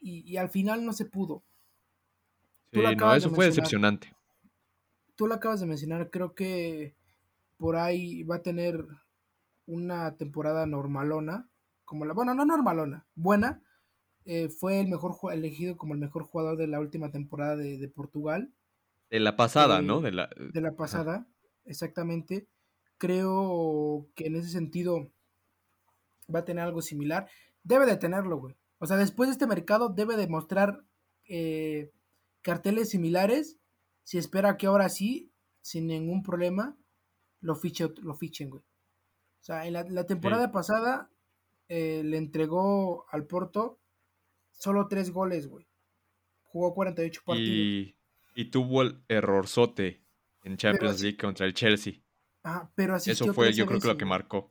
[0.00, 1.44] Y, y al final no se pudo.
[2.72, 4.14] Sí, no, de eso fue decepcionante.
[5.16, 6.94] Tú lo acabas de mencionar, creo que
[7.58, 8.84] por ahí va a tener
[9.66, 11.48] una temporada normalona,
[11.84, 13.62] como la, bueno, no normalona, buena.
[14.24, 17.88] Eh, fue el mejor elegido como el mejor jugador de la última temporada de, de
[17.88, 18.52] Portugal,
[19.10, 20.00] De la pasada, Eh, ¿no?
[20.00, 20.30] De la...
[20.36, 21.26] de la pasada,
[21.64, 22.48] exactamente.
[23.02, 25.10] Creo que en ese sentido
[26.32, 27.28] va a tener algo similar.
[27.64, 28.54] Debe de tenerlo, güey.
[28.78, 30.84] O sea, después de este mercado debe de mostrar
[31.28, 31.90] eh,
[32.42, 33.58] carteles similares.
[34.04, 35.32] Si espera que ahora sí,
[35.62, 36.76] sin ningún problema,
[37.40, 38.62] lo, fiche, lo fichen, güey.
[38.62, 41.10] O sea, en la, la temporada pasada
[41.68, 43.80] eh, le entregó al Porto
[44.52, 45.66] solo tres goles, güey.
[46.44, 47.50] Jugó 48 partidos.
[47.50, 47.96] Y,
[48.36, 50.04] y tuvo el errorzote
[50.44, 51.94] en Champions League contra el Chelsea.
[52.42, 54.50] Ajá, pero asistió Eso fue, 13 yo creo que lo que marcó.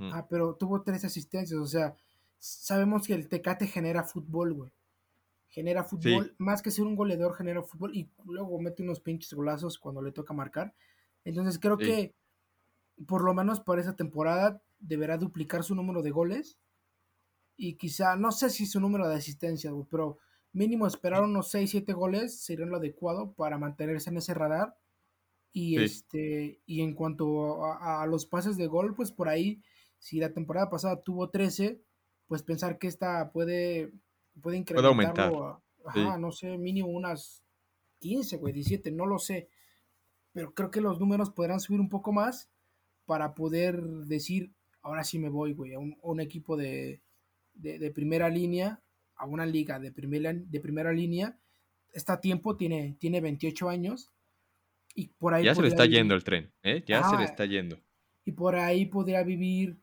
[0.00, 1.94] Ah, pero tuvo tres asistencias, o sea,
[2.38, 4.72] sabemos que el Tecate genera fútbol, güey.
[5.48, 9.78] Genera fútbol, más que ser un goleador, genera fútbol y luego mete unos pinches golazos
[9.78, 10.74] cuando le toca marcar.
[11.24, 11.84] Entonces creo Sí.
[11.84, 12.14] que
[13.06, 16.58] por lo menos para esa temporada deberá duplicar su número de goles
[17.56, 20.18] y quizá, no sé si su número de asistencias, güey, pero
[20.52, 24.76] mínimo esperar unos 6, 7 goles sería lo adecuado para mantenerse en ese radar.
[25.52, 25.84] Y Sí.
[25.84, 29.62] este, y en cuanto a, a los pases de gol, pues por ahí,
[29.98, 31.80] si la temporada pasada tuvo 13,
[32.26, 33.92] pues pensar que esta puede,
[34.40, 36.20] puede incrementarlo a, ajá, sí.
[36.20, 37.44] no sé, mínimo unas
[37.98, 39.48] 15, güey, 17, no lo sé.
[40.32, 42.50] Pero creo que los números podrán subir un poco más
[43.04, 47.02] para poder decir, ahora sí me voy, güey, a un, a un equipo de,
[47.52, 48.82] de, de primera línea,
[49.16, 51.38] a una liga de primera, de primera línea.
[51.92, 54.11] Está a tiempo, tiene, tiene 28 años.
[54.94, 56.82] Y por ahí Ya se le está vivir- yendo el tren, ¿eh?
[56.86, 57.78] Ya se le Ah, está yendo.
[58.24, 59.78] y por ahí podría vivir,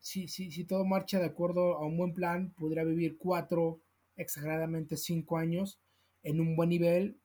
[0.00, 3.80] si, si, si todo marcha de acuerdo a un buen plan, podría vivir cuatro,
[4.16, 5.80] exageradamente cinco años
[6.22, 7.18] en un buen nivel,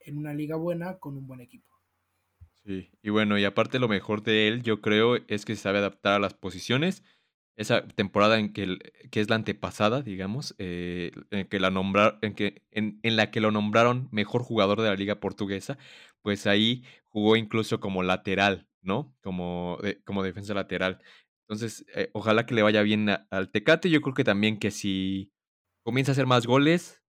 [0.00, 1.70] en una liga buena, con un buen equipo.
[2.64, 5.78] Sí, y bueno, y aparte lo mejor de él, yo creo, es que se sabe
[5.78, 7.02] adaptar a las posiciones.
[7.56, 8.78] Esa temporada en que, el-
[9.10, 13.30] que es la antepasada, digamos, eh, en que la nombrar, en que, en, en la
[13.30, 15.76] que lo nombraron mejor jugador de la liga portuguesa,
[16.22, 19.16] pues ahí jugó incluso como lateral, ¿no?
[19.22, 21.00] Como, como defensa lateral.
[21.48, 23.90] Entonces, eh, ojalá que le vaya bien a- al Tecate.
[23.90, 25.32] Yo creo que también que si
[25.84, 27.02] comienza a hacer más goles,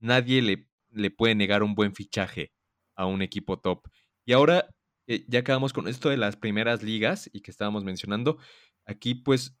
[0.00, 2.52] nadie le, le puede negar un buen fichaje
[2.96, 3.88] a un equipo top.
[4.26, 4.68] Y ahora,
[5.06, 8.38] eh, ya acabamos con esto de las primeras ligas y que estábamos mencionando,
[8.86, 9.56] aquí pues,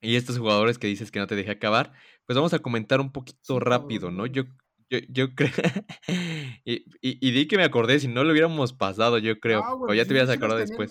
[0.00, 1.92] y estos jugadores que dices que no te dejé acabar,
[2.26, 4.26] pues vamos a comentar un poquito rápido, no.
[4.26, 4.44] Yo,
[4.90, 5.50] yo, yo creo...
[6.64, 9.62] y, y, y di que me acordé, si no lo hubiéramos pasado, yo creo.
[9.64, 10.90] Ah, o ya te hubieras acordado después.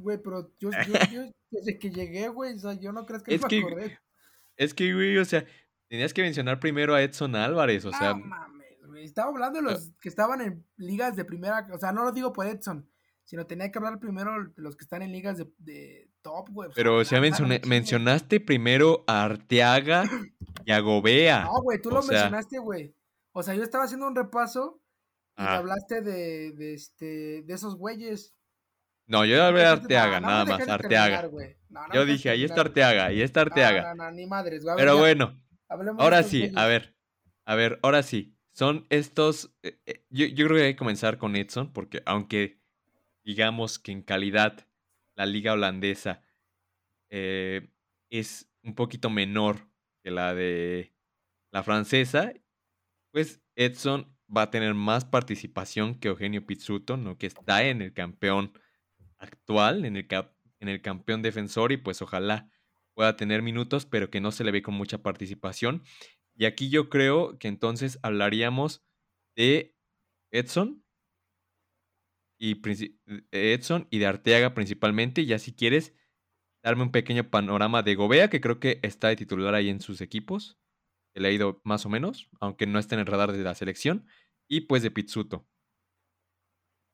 [0.00, 3.34] güey, pero yo, yo, yo desde que llegué, güey, o sea, yo no crees que
[3.34, 3.98] Es me que- acordé.
[4.56, 5.44] Es que, güey, o sea,
[5.88, 9.04] tenías que mencionar primero a Edson Álvarez, o sea, no mames, güey.
[9.04, 12.32] Estaba hablando de los que estaban en ligas de primera, o sea, no lo digo
[12.32, 12.90] por Edson,
[13.24, 16.70] sino tenía que hablar primero de los que están en ligas de, de top, güey.
[16.74, 20.10] pero o sea, mencioné- mencionaste primero a Arteaga
[20.64, 21.44] y a Gobea.
[21.44, 22.94] No, güey, tú lo sea- mencionaste, güey.
[23.38, 24.82] O sea, yo estaba haciendo un repaso
[25.36, 25.58] y Ah.
[25.58, 28.34] hablaste de, de, este, de esos güeyes.
[29.06, 31.20] No, yo hablé de Arteaga, no nada más, Arteaga.
[31.22, 31.56] terminar.
[31.68, 32.62] No, Yo dije, ahí está.
[32.62, 33.94] Arteaga, ahí está Arteaga.
[34.10, 34.74] Ni madres, güey.
[34.76, 36.96] Pero ya, bueno, hablemos ahora sí, a ver,
[37.44, 38.34] a ver, ahora sí.
[38.50, 42.60] Son estos, eh, eh, yo, yo creo que hay que comenzar con Edson, porque aunque
[43.22, 44.66] digamos que en calidad
[45.14, 46.22] la liga holandesa
[47.10, 47.70] eh,
[48.10, 49.68] es un poquito menor
[50.02, 50.92] que la de
[51.52, 52.32] la francesa,
[53.18, 57.18] pues Edson va a tener más participación que Eugenio Pizzuto, ¿no?
[57.18, 58.52] que está en el campeón
[59.18, 60.06] actual, en el,
[60.60, 62.48] en el campeón defensor, y pues ojalá
[62.94, 65.82] pueda tener minutos, pero que no se le ve con mucha participación.
[66.36, 68.86] Y aquí yo creo que entonces hablaríamos
[69.34, 69.76] de
[70.30, 70.84] Edson
[72.38, 72.62] y
[73.32, 75.92] Edson y de Arteaga principalmente, ya si quieres
[76.62, 80.02] darme un pequeño panorama de Gobea, que creo que está de titular ahí en sus
[80.02, 80.56] equipos.
[81.18, 83.56] Que le ha ido más o menos, aunque no está en el radar de la
[83.56, 84.06] selección.
[84.46, 85.48] Y pues de Pizzuto.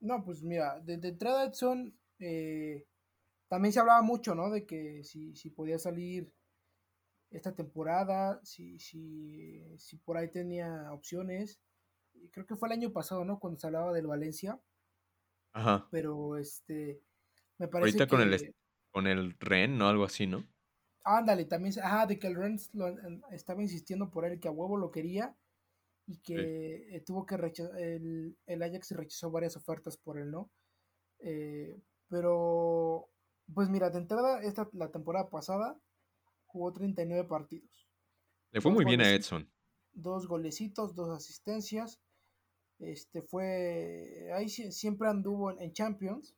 [0.00, 2.86] No, pues mira, de, entrada Edson eh,
[3.48, 4.48] también se hablaba mucho, ¿no?
[4.48, 6.32] De que si, si podía salir
[7.30, 11.60] esta temporada, si, si, si por ahí tenía opciones.
[12.32, 13.38] Creo que fue el año pasado, ¿no?
[13.38, 14.58] Cuando se hablaba del Valencia.
[15.52, 15.86] Ajá.
[15.90, 17.02] Pero este,
[17.58, 18.54] me parece Ahorita con el
[18.90, 19.86] con el Ren, ¿no?
[19.86, 20.48] Algo así, ¿no?
[21.04, 22.58] Ándale, también, ajá, de que el Ren
[23.30, 25.36] estaba insistiendo por él, que a huevo lo quería
[26.06, 30.50] y que eh, tuvo que rechazar, el, el, Ajax rechazó varias ofertas por él, ¿no?
[31.18, 31.78] Eh,
[32.08, 33.10] pero,
[33.52, 35.78] pues mira, de entrada, esta, la temporada pasada
[36.46, 37.88] jugó 39 partidos.
[38.50, 39.50] Le fue muy bien a Edson.
[39.92, 42.00] Dos golecitos, dos asistencias.
[42.78, 46.34] Este fue, ahí siempre anduvo en Champions.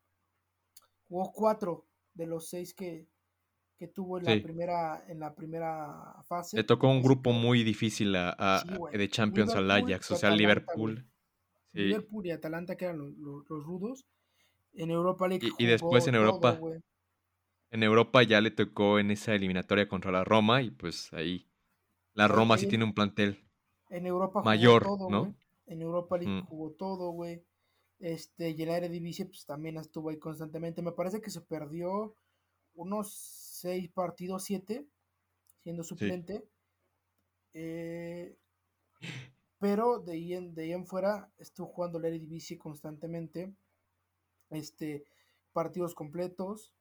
[1.09, 3.07] Jugó cuatro de los seis que,
[3.89, 6.57] tuvo en la primera en la primera fase.
[6.57, 8.63] Le tocó un grupo muy difícil a,
[8.93, 11.07] de Champions al Ajax, o sea, Liverpool.
[11.73, 14.07] Liverpool y Atalanta que eran los, rudos.
[14.73, 15.49] En Europa League.
[15.59, 16.59] Y, después en Europa.
[17.71, 21.47] en Europa ya le tocó en esa eliminatoria contra la Roma y pues ahí
[22.15, 23.47] la Roma sí tiene un plantel
[23.91, 25.35] en Europa mayor, ¿no?
[25.67, 26.47] En Europa League mm.
[26.47, 27.45] jugó todo, güey.
[27.99, 30.83] Este, y en la Eredivisie pues también estuvo ahí constantemente.
[30.83, 32.17] Me parece que se perdió
[32.75, 34.87] unos seis partidos, siete,
[35.63, 36.49] siendo suplente.
[37.55, 38.37] Eh,
[39.59, 43.55] pero de ahí, en, de ahí en fuera estuvo jugando la Eredivisie constantemente.
[44.51, 45.05] Este,
[45.53, 46.73] partidos completos.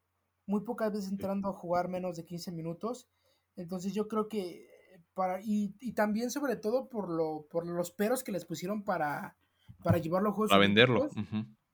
[0.45, 3.09] Muy pocas veces entrando a jugar menos de 15 minutos.
[3.55, 4.69] Entonces yo creo que
[5.13, 9.38] para, y, y también sobre todo por lo, por los peros que les pusieron para,
[9.84, 10.51] para llevarlo a juegos.
[10.51, 11.09] Para venderlo.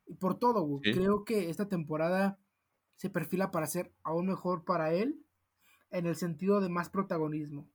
[0.06, 0.80] y Por todo.
[0.82, 2.40] Creo que esta temporada
[3.02, 5.26] se perfila para ser aún mejor para él
[5.90, 7.68] en el sentido de más protagonismo.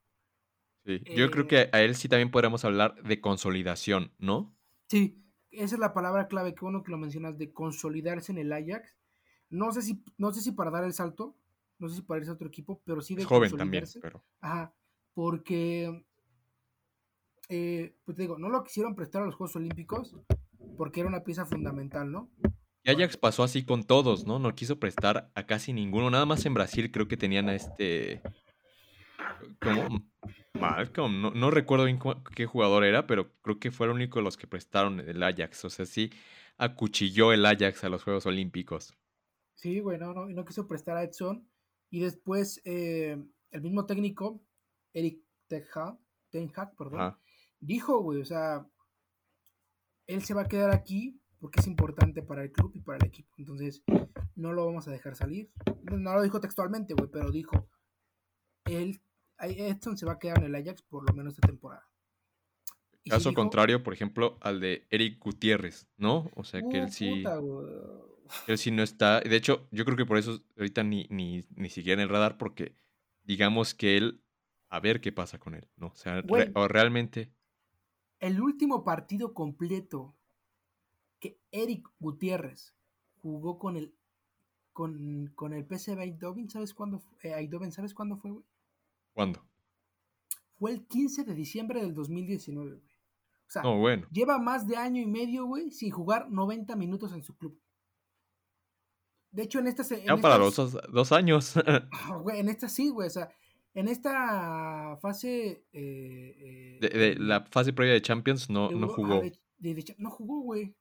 [0.84, 4.56] Sí, yo creo eh, que a él sí también podríamos hablar de consolidación, ¿no?
[4.86, 5.20] Sí,
[5.50, 8.96] esa es la palabra clave que uno que lo mencionas, de consolidarse en el Ajax.
[9.50, 11.36] No sé si, no sé si para dar el salto,
[11.80, 14.22] no sé si para irse a otro equipo, pero sí de es joven también, pero...
[14.38, 14.76] Ajá,
[15.12, 16.04] porque
[17.48, 20.14] eh, pues digo, no lo quisieron prestar a los Juegos Olímpicos
[20.76, 22.30] porque era una pieza fundamental, ¿no?
[22.87, 24.39] Y Ajax pasó así con todos, ¿no?
[24.39, 26.09] No quiso prestar a casi ninguno.
[26.09, 28.22] Nada más en Brasil creo que tenían a este.
[29.61, 30.05] ¿Cómo?
[30.55, 31.20] Malcolm.
[31.20, 31.99] No, no recuerdo bien
[32.37, 35.64] qué jugador era, pero creo que fue el único de los que prestaron el Ajax.
[35.64, 36.12] O sea, sí
[36.59, 38.95] acuchilló el Ajax a los Juegos Olímpicos.
[39.57, 41.45] Sí, güey, no, no, quiso prestar a Edson.
[41.91, 43.20] Y después eh,
[43.51, 44.41] el mismo técnico,
[44.93, 45.18] Eric
[45.49, 47.16] Ten Hag, perdón,
[47.59, 48.64] dijo, güey, o sea,
[50.07, 53.07] él se va a quedar aquí porque es importante para el club y para el
[53.07, 53.34] equipo.
[53.39, 53.82] Entonces,
[54.34, 55.51] no lo vamos a dejar salir.
[55.82, 57.68] No lo dijo textualmente, güey, pero dijo,
[58.64, 59.01] él,
[59.39, 61.89] Edson se va a quedar en el Ajax por lo menos esta temporada.
[63.09, 66.30] Caso contrario, por ejemplo, al de Eric Gutiérrez, ¿no?
[66.34, 67.24] O sea, que él uh, sí...
[68.49, 69.20] él sí no está...
[69.20, 72.37] De hecho, yo creo que por eso ahorita ni, ni, ni siquiera en el radar,
[72.37, 72.74] porque
[73.22, 74.22] digamos que él...
[74.68, 75.87] A ver qué pasa con él, ¿no?
[75.87, 76.24] O sea,
[76.55, 77.30] o realmente
[78.18, 80.15] el último partido completo
[81.20, 82.74] que Eric Gutiérrez
[83.22, 83.94] jugó con el
[84.72, 88.44] con, con el PSV Eindhoven, ¿sabes cuándo, eh, ¿sabes cuándo fue, güey?
[89.14, 89.42] ¿Cuándo?
[90.58, 92.96] Fue el 15 de diciembre del 2019, güey.
[93.48, 94.06] O sea, bueno.
[94.10, 97.58] lleva más de año y medio, güey, sin jugar 90 minutos en su club.
[99.30, 99.82] De hecho, en esta...
[99.82, 101.54] ya para los dos, años.
[102.22, 103.06] güey, en esta sí, güey.
[103.06, 103.30] O sea,
[103.74, 105.64] en esta fase.
[105.72, 109.22] Eh, de, eh, la fase previa de Champions no, no jugó.
[109.98, 110.74] no jugó, güey.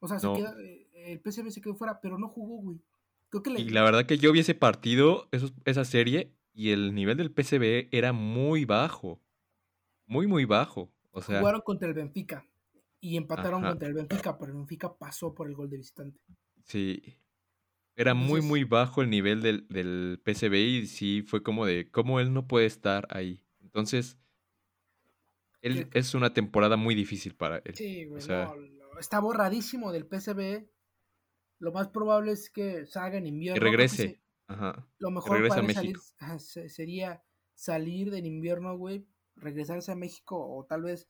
[0.00, 2.80] O sea, eh, el PSV se quedó fuera, pero no jugó, güey.
[3.56, 5.28] Y la verdad que yo vi ese partido,
[5.64, 9.20] esa serie, y el nivel del PSV era muy bajo.
[10.06, 10.90] Muy, muy bajo.
[11.12, 12.44] O sea, Jugaron contra el Benfica.
[13.00, 16.20] Y empataron contra el Benfica, pero el Benfica pasó por el gol de visitante.
[16.64, 17.16] Sí.
[17.94, 22.18] Era muy, muy bajo el nivel del, del PCB y sí fue como de cómo
[22.18, 23.42] él no puede estar ahí.
[23.62, 24.18] Entonces,
[25.62, 27.74] él es una temporada muy difícil para él.
[27.74, 28.22] Sí, güey,
[29.00, 30.68] está borradísimo del PCB.
[31.58, 33.56] Lo más probable es que salga en invierno.
[33.56, 34.22] Y regrese.
[34.46, 34.86] Ajá.
[34.98, 36.00] Lo mejor para México.
[36.38, 37.22] sería
[37.54, 41.08] salir del invierno, güey, regresarse a México o tal vez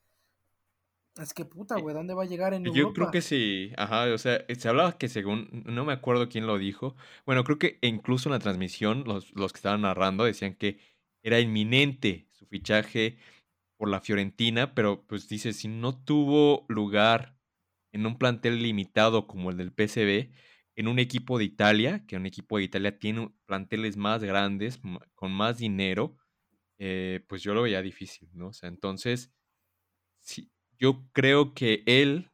[1.19, 2.79] es que puta, güey, ¿dónde va a llegar en Europa?
[2.79, 6.47] Yo creo que sí, ajá, o sea, se hablaba que según, no me acuerdo quién
[6.47, 6.95] lo dijo,
[7.27, 10.79] bueno, creo que incluso en la transmisión los, los que estaban narrando decían que
[11.23, 13.19] era inminente su fichaje
[13.77, 17.40] por la Fiorentina, pero pues dice, si no tuvo lugar
[17.93, 20.33] en un plantel limitado como el del PCB,
[20.77, 24.81] en un equipo de Italia, que un equipo de Italia tiene planteles más grandes,
[25.15, 26.17] con más dinero,
[26.79, 28.49] eh, pues yo lo veía difícil, ¿no?
[28.49, 29.33] O sea, entonces,
[30.21, 32.31] sí, yo creo que él,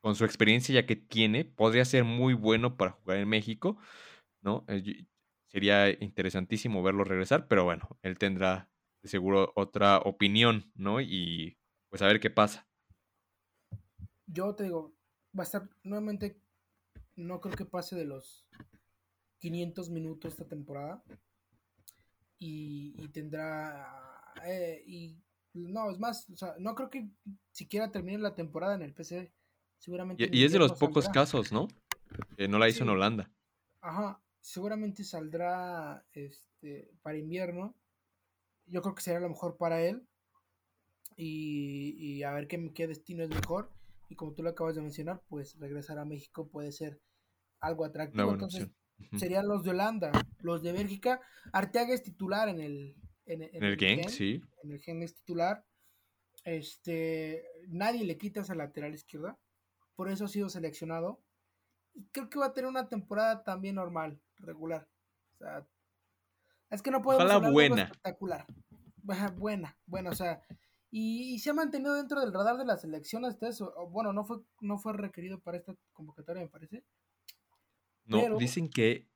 [0.00, 3.78] con su experiencia ya que tiene, podría ser muy bueno para jugar en México,
[4.42, 4.66] ¿no?
[4.68, 5.06] Eh,
[5.48, 8.70] sería interesantísimo verlo regresar, pero bueno, él tendrá
[9.02, 11.02] de seguro otra opinión, ¿no?
[11.02, 11.58] Y
[11.90, 12.69] pues a ver qué pasa.
[14.32, 14.94] Yo te digo,
[15.36, 16.40] va a estar nuevamente,
[17.16, 18.46] no creo que pase de los
[19.40, 21.02] 500 minutos esta temporada.
[22.38, 25.18] Y, tendrá, eh, y
[25.52, 27.10] no, es más, o sea, no creo que
[27.50, 29.32] siquiera termine la temporada en el PC.
[29.78, 30.28] Seguramente.
[30.30, 31.68] Y, es de los pocos casos, ¿no?
[32.36, 33.30] Que no la hizo en Holanda.
[33.80, 37.74] Ajá, seguramente saldrá este, para invierno.
[38.66, 40.06] Yo creo que será lo mejor para él.
[41.16, 43.70] Y, a ver qué, qué destino es mejor.
[44.10, 47.00] Y como tú lo acabas de mencionar, pues regresar a México puede ser
[47.60, 48.32] algo atractivo.
[48.32, 48.68] Entonces,
[49.16, 51.20] serían los de Holanda, los de Bélgica.
[51.52, 52.96] Arteaga es titular en el,
[53.26, 54.42] en, el, Genk, sí.
[54.64, 55.64] En el Genk es titular.
[56.44, 59.38] Este, nadie le quita esa lateral izquierda.
[59.94, 61.22] Por eso ha sido seleccionado.
[61.94, 64.88] Y creo que va a tener una temporada también normal regular.
[65.34, 65.68] O sea,
[66.68, 67.76] es que no podemos hablar buena.
[67.76, 68.44] De espectacular.
[69.36, 70.42] Buena, buena, o sea,
[70.90, 73.72] y, se ha mantenido dentro del radar de la selección hasta eso.
[73.90, 76.84] Bueno, no fue, no fue requerido para esta convocatoria, me parece.
[78.04, 79.08] No, dicen que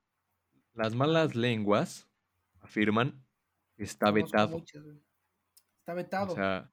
[0.73, 2.09] las malas lenguas
[2.61, 3.25] afirman
[3.77, 4.63] que está vetado.
[5.79, 6.33] está vetado.
[6.33, 6.73] O sea,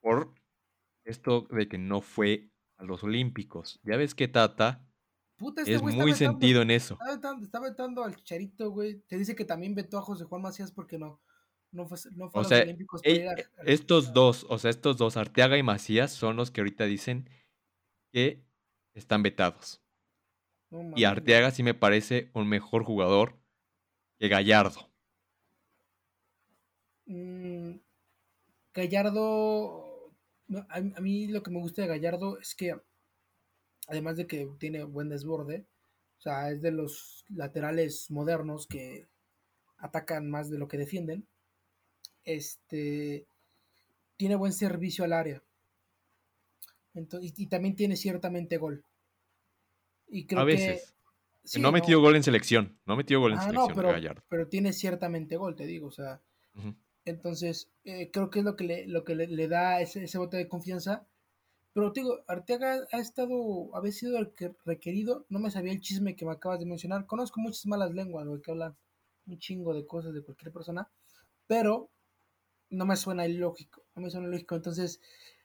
[0.00, 0.34] por
[1.04, 3.80] esto de que no fue a los Olímpicos.
[3.84, 4.86] Ya ves que Tata
[5.56, 6.96] este es muy sentido en eso.
[7.40, 9.00] Está vetando, al Chicharito, güey.
[9.00, 11.20] Te dice que también vetó a José Juan Macías porque no,
[11.74, 13.00] no fue, no fue a los Olímpicos.
[13.64, 17.28] estos dos, o sea, estos dos, Arteaga y Macías, son los que ahorita dicen
[18.12, 18.44] que
[18.94, 19.82] están vetados.
[20.94, 23.36] y Arteaga sí me parece un mejor jugador
[24.18, 24.88] que Gallardo.
[27.06, 27.76] Mm,
[28.72, 30.12] Gallardo,
[30.68, 32.76] a, mí lo que me gusta de Gallardo es que
[33.88, 35.66] además de que tiene buen desborde,
[36.18, 39.06] o sea, es de los laterales modernos que
[39.76, 41.26] atacan más de lo que defienden.
[42.24, 43.26] Este
[44.16, 45.42] tiene buen servicio al área.
[46.94, 48.84] y, también tiene ciertamente gol.
[50.08, 50.94] Y creo a veces.
[51.52, 52.78] Que, no ha metido gol en selección.
[52.86, 53.74] No ha metido gol en ah, selección.
[53.74, 55.88] pero, pero, tiene ciertamente gol, te digo.
[55.88, 56.20] O sea.
[57.04, 60.36] Entonces, eh, creo que es lo que le, lo que le, da ese, ese bote
[60.36, 61.06] de confianza
[61.74, 64.16] pero te digo, Arteaga ha estado, había sido
[64.64, 67.04] requerido, no me sabía el chisme que me acabas de mencionar.
[67.04, 68.76] Conozco muchas malas lenguas, güey, que hablan
[69.26, 70.88] un chingo de cosas de cualquier persona,
[71.48, 71.90] pero
[72.74, 74.54] no me suena ilógico, no me suena ilógico.
[74.56, 75.00] Entonces,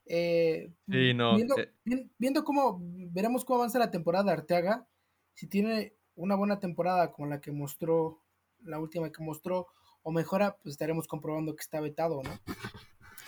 [0.06, 2.10] eh, viendo, eh.
[2.18, 2.80] viendo, cómo,
[3.12, 4.88] veremos cómo avanza la temporada de Arteaga,
[5.34, 8.22] si tiene una buena temporada como la que mostró,
[8.62, 9.68] la última que mostró,
[10.02, 12.32] o mejora, pues estaremos comprobando que está vetado, ¿no?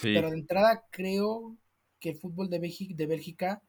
[0.02, 1.56] Pero de entrada creo
[2.00, 3.64] que el fútbol de Bélgica, de Bélgica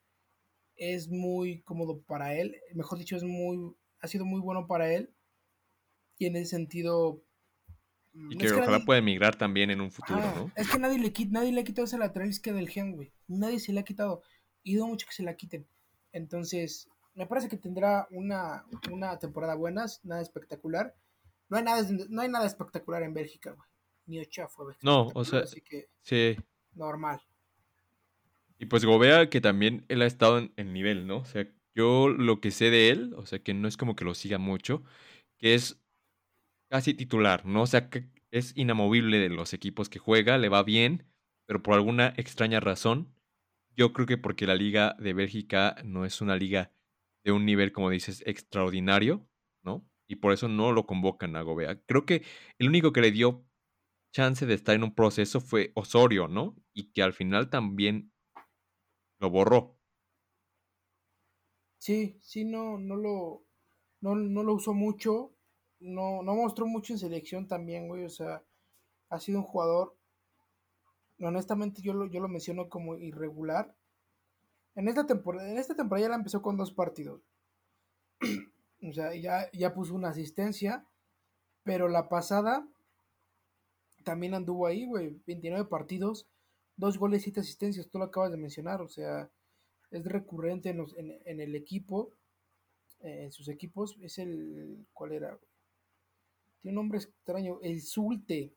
[0.76, 5.10] es muy cómodo para él, mejor dicho, es muy, ha sido muy bueno para él.
[6.18, 7.22] Y en ese sentido.
[8.14, 10.52] Mm, y que, ojalá pueda emigrar también en un futuro, ¿no?
[10.56, 13.12] Es que nadie le, nadie le ha quitado ese lateral izquierdo del gen, güey.
[13.26, 14.22] Nadie se le ha quitado.
[14.62, 15.66] Y dudo mucho que se la quiten.
[16.12, 20.94] Entonces, me parece que tendrá una, una temporada buena, nada espectacular.
[21.48, 23.68] No hay nada, no hay nada espectacular en Bélgica, güey.
[24.06, 26.36] Ni Ochoa fue No, o sea, así que sí.
[26.74, 27.20] Normal.
[28.58, 31.18] Y pues Gobea, que también él ha estado en el nivel, ¿no?
[31.18, 34.04] O sea, yo lo que sé de él, o sea, que no es como que
[34.04, 34.82] lo siga mucho,
[35.38, 35.81] que es
[36.72, 37.64] casi titular, ¿no?
[37.64, 41.06] O sea, que es inamovible de los equipos que juega, le va bien,
[41.46, 43.14] pero por alguna extraña razón,
[43.76, 46.72] yo creo que porque la liga de Bélgica no es una liga
[47.26, 49.28] de un nivel, como dices, extraordinario,
[49.62, 49.86] ¿no?
[50.08, 51.78] Y por eso no lo convocan a Gobea.
[51.84, 52.22] Creo que
[52.58, 53.46] el único que le dio
[54.14, 56.56] chance de estar en un proceso fue Osorio, ¿no?
[56.72, 58.14] Y que al final también
[59.20, 59.78] lo borró.
[61.76, 63.44] Sí, sí, no, no lo,
[64.00, 65.36] no, lo usó mucho,
[65.82, 68.42] no, no mostró mucho en selección también, güey, o sea,
[69.08, 69.94] ha sido un jugador,
[71.20, 73.74] honestamente yo lo, yo lo menciono como irregular.
[74.74, 77.20] En esta temporada, en esta temporada ya la empezó con dos partidos.
[78.82, 80.86] o sea, ya, ya puso una asistencia,
[81.62, 82.66] pero la pasada
[84.04, 86.26] también anduvo ahí, güey, 29 partidos,
[86.76, 89.30] dos goles y siete asistencias, tú lo acabas de mencionar, o sea,
[89.90, 90.84] es recurrente en,
[91.24, 92.12] en, el equipo,
[93.00, 95.38] eh, en sus equipos, es el, ¿cuál era?
[96.62, 98.54] Tiene un nombre extraño, el Zulte,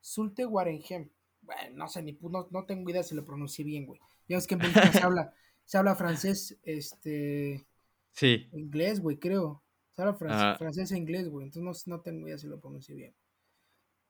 [0.00, 4.00] Zulte Warenhem, bueno, no sé, ni, no, no tengo idea si lo pronuncié bien, güey,
[4.28, 5.34] ya ves que en Bélgica se habla,
[5.64, 7.66] se habla francés, este,
[8.12, 8.48] Sí.
[8.52, 9.62] Inglés, güey, creo.
[9.96, 11.46] Habla francés, e inglés, güey.
[11.46, 13.14] Entonces no, tengo idea si lo pronuncio bien.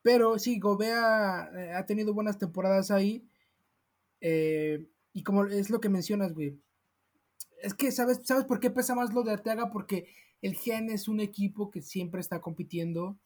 [0.03, 3.29] Pero sí, Gobea eh, ha tenido buenas temporadas ahí.
[4.21, 6.61] Eh, y como es lo que mencionas, güey.
[7.63, 9.71] Es que, ¿sabes, ¿sabes por qué pesa más lo de Arteaga?
[9.71, 10.07] Porque
[10.43, 13.17] el Gen es un equipo que siempre está compitiendo.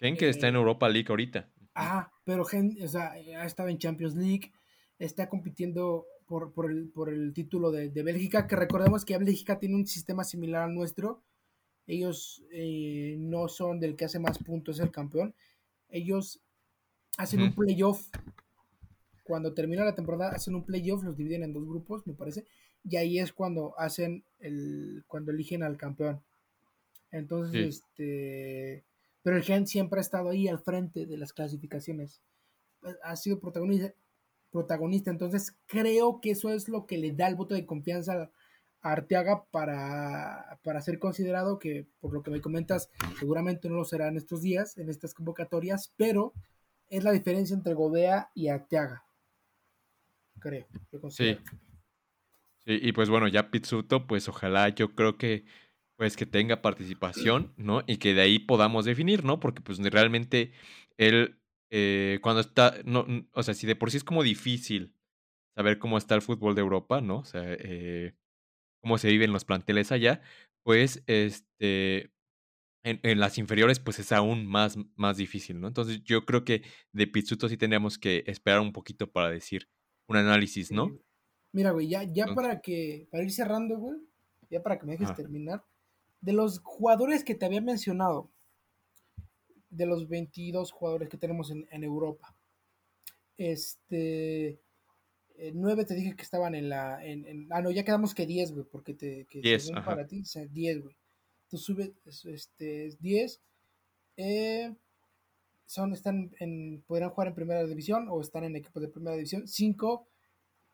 [0.00, 1.50] Gen que está en eh, Europa League ahorita.
[1.74, 4.52] Ajá, pero Gen, o sea, ha estado en Champions League,
[4.98, 9.86] está compitiendo por, el, por el, título de, Bélgica, que recordemos que Bélgica tiene un
[9.86, 11.22] sistema similar al nuestro.
[11.86, 15.34] Ellos eh, no son del que hace más puntos el campeón.
[15.90, 16.40] Ellos
[17.18, 18.08] hacen un playoff.
[19.22, 22.46] Cuando termina la temporada, hacen un playoff, los dividen en dos grupos, me parece.
[22.82, 25.04] Y ahí es cuando hacen el.
[25.06, 26.22] cuando eligen al campeón.
[27.10, 28.84] Entonces, este.
[29.22, 32.22] Pero el Gen siempre ha estado ahí al frente de las clasificaciones.
[33.02, 33.92] Ha sido protagonista,
[34.50, 35.10] protagonista.
[35.10, 38.30] Entonces, creo que eso es lo que le da el voto de confianza
[38.82, 42.88] a Arteaga para, para ser considerado, que por lo que me comentas,
[43.18, 46.32] seguramente no lo será en estos días, en estas convocatorias, pero
[46.88, 49.04] es la diferencia entre Godea y Arteaga.
[50.38, 50.66] Creo.
[51.10, 51.34] Sí.
[51.34, 51.38] sí.
[52.64, 55.44] Y pues bueno, ya Pizzuto, pues ojalá yo creo que
[55.96, 57.82] pues que tenga participación, ¿no?
[57.86, 59.40] Y que de ahí podamos definir, ¿no?
[59.40, 60.52] Porque pues realmente
[60.98, 61.38] él,
[61.70, 64.94] eh, cuando está, no, o sea, si de por sí es como difícil
[65.54, 67.18] saber cómo está el fútbol de Europa, ¿no?
[67.18, 68.14] O sea, eh,
[68.82, 70.20] cómo se viven los planteles allá,
[70.62, 72.12] pues este,
[72.84, 75.68] en, en, las inferiores pues es aún más, más difícil, ¿no?
[75.68, 79.68] Entonces yo creo que de Pizzuto sí tendríamos que esperar un poquito para decir
[80.08, 80.96] un análisis, ¿no?
[81.52, 83.98] Mira, güey, ya, ya para que, para ir cerrando, güey,
[84.50, 85.64] ya para que me dejes terminar,
[86.20, 88.30] de los jugadores que te había mencionado,
[89.70, 92.36] de los 22 jugadores que tenemos en, Europa,
[93.36, 94.60] este,
[95.52, 98.64] 9 te dije que estaban en la, en, ah, no, ya quedamos que 10, güey,
[98.64, 100.96] porque te, que 10, para ti, 10, güey.
[101.48, 101.92] Tú subes,
[102.24, 103.40] este, 10,
[104.16, 104.74] eh,
[105.66, 109.46] son, están en, podrán jugar en primera división o están en equipos de primera división.
[109.46, 110.08] 5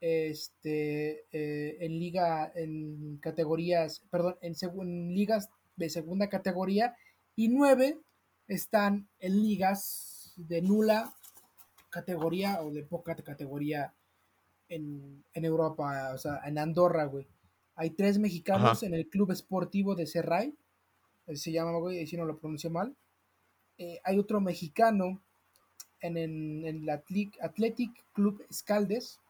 [0.03, 6.97] este, eh, en liga, en categorías, perdón, en, ligas de segunda categoría
[7.37, 8.01] y nueve
[8.49, 11.15] están en ligas de nula
[11.89, 13.95] categoría o de poca categoría
[14.69, 17.29] en, Europa, o sea, en Andorra, güey.
[17.77, 20.53] Hay tres mexicanos en el Club Esportivo de Serray,
[21.33, 22.97] se llama, güey, si no lo pronuncio mal.
[23.79, 25.23] Eh, hay otro mexicano
[26.01, 29.21] en, el Athletic Club Escaldes,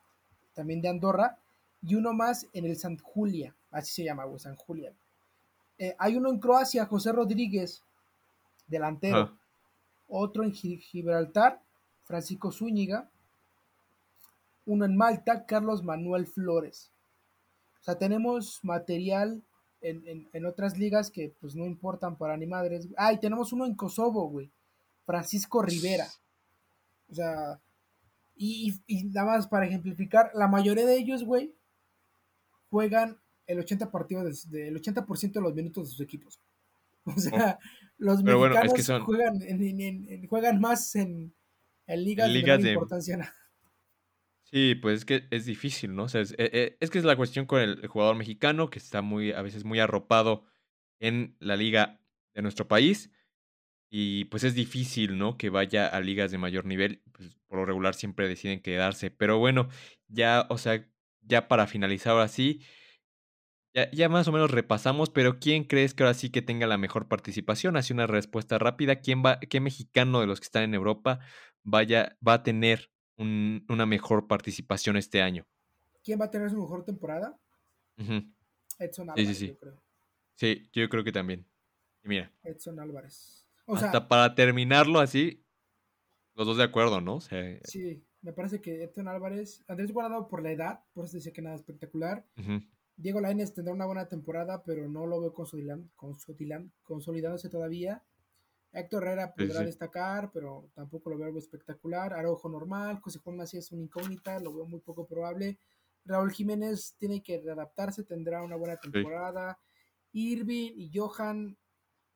[0.55, 1.38] también de Andorra,
[1.82, 4.92] y uno más en el San Julia, así se llama, güey, San Julia.
[5.78, 7.82] Eh, hay uno en Croacia, José Rodríguez,
[8.66, 9.36] delantero.
[10.09, 11.61] Otro en Gibraltar,
[12.05, 13.09] Francisco Zúñiga.
[14.66, 16.92] Uno en Malta, Carlos Manuel Flores.
[17.80, 19.42] O sea, tenemos material
[19.80, 22.88] en, otras ligas que pues no importan para ni madres.
[22.96, 24.50] Ah, y tenemos uno en Kosovo, güey.
[25.05, 26.07] Francisco Rivera.
[27.11, 27.59] O sea,
[28.35, 28.74] y,
[29.12, 31.55] nada más para ejemplificar, la mayoría de ellos, güey,
[32.70, 36.41] juegan el 80 partidos del 80% de los minutos de sus equipos.
[37.05, 37.59] O sea,
[37.99, 39.41] los mexicanos juegan,
[40.28, 41.35] juegan más en,
[41.89, 43.35] ligas, de, de importancia.
[44.45, 46.05] Sí, pues es que es difícil, ¿no?
[46.05, 48.78] O sea, es, eh, eh, es, que es la cuestión con el, jugador mexicano que
[48.78, 50.45] está muy, a veces muy arropado
[51.01, 52.01] en la liga
[52.35, 53.11] de nuestro país
[53.95, 55.36] y pues es difícil, ¿no?
[55.36, 59.11] Que vaya a ligas de mayor nivel, pues por lo regular siempre deciden quedarse.
[59.11, 59.68] Pero bueno,
[60.09, 60.88] ya, o sea,
[61.20, 62.62] ya para finalizar ahora sí,
[63.74, 66.78] ya, ya más o menos repasamos, pero ¿quién crees que ahora sí que tenga la
[66.78, 67.76] mejor participación?
[67.76, 68.97] Así una respuesta rápida.
[68.97, 71.20] ¿Quién va, qué mexicano de los que están en Europa
[71.62, 75.47] vaya, va a tener una mejor participación este año?
[76.03, 77.38] ¿Quién va a tener su mejor temporada?
[78.78, 79.49] Edson Álvarez, sí, sí, sí.
[79.49, 79.82] yo creo.
[80.36, 81.47] Sí, yo creo que también.
[82.03, 82.32] Y mira.
[82.43, 83.41] Edson Álvarez.
[83.66, 85.44] Hasta para terminarlo así,
[86.34, 87.20] los dos de acuerdo, ¿no?
[87.64, 91.42] sí, me parece que Edson Álvarez, Andrés Guardado por la edad, por eso decía que
[91.42, 92.24] nada espectacular.
[92.96, 98.02] Diego Lainez tendrá una buena temporada, pero no lo veo consolidándose todavía.
[98.72, 102.14] Héctor Herrera podrá destacar, pero tampoco lo veo espectacular.
[102.14, 105.58] Araujo normal, José Juan Macías es una incógnita, lo veo muy poco probable.
[106.04, 109.58] Raúl Jiménez tiene que readaptarse, tendrá una buena temporada.
[110.12, 111.56] Irving y Johan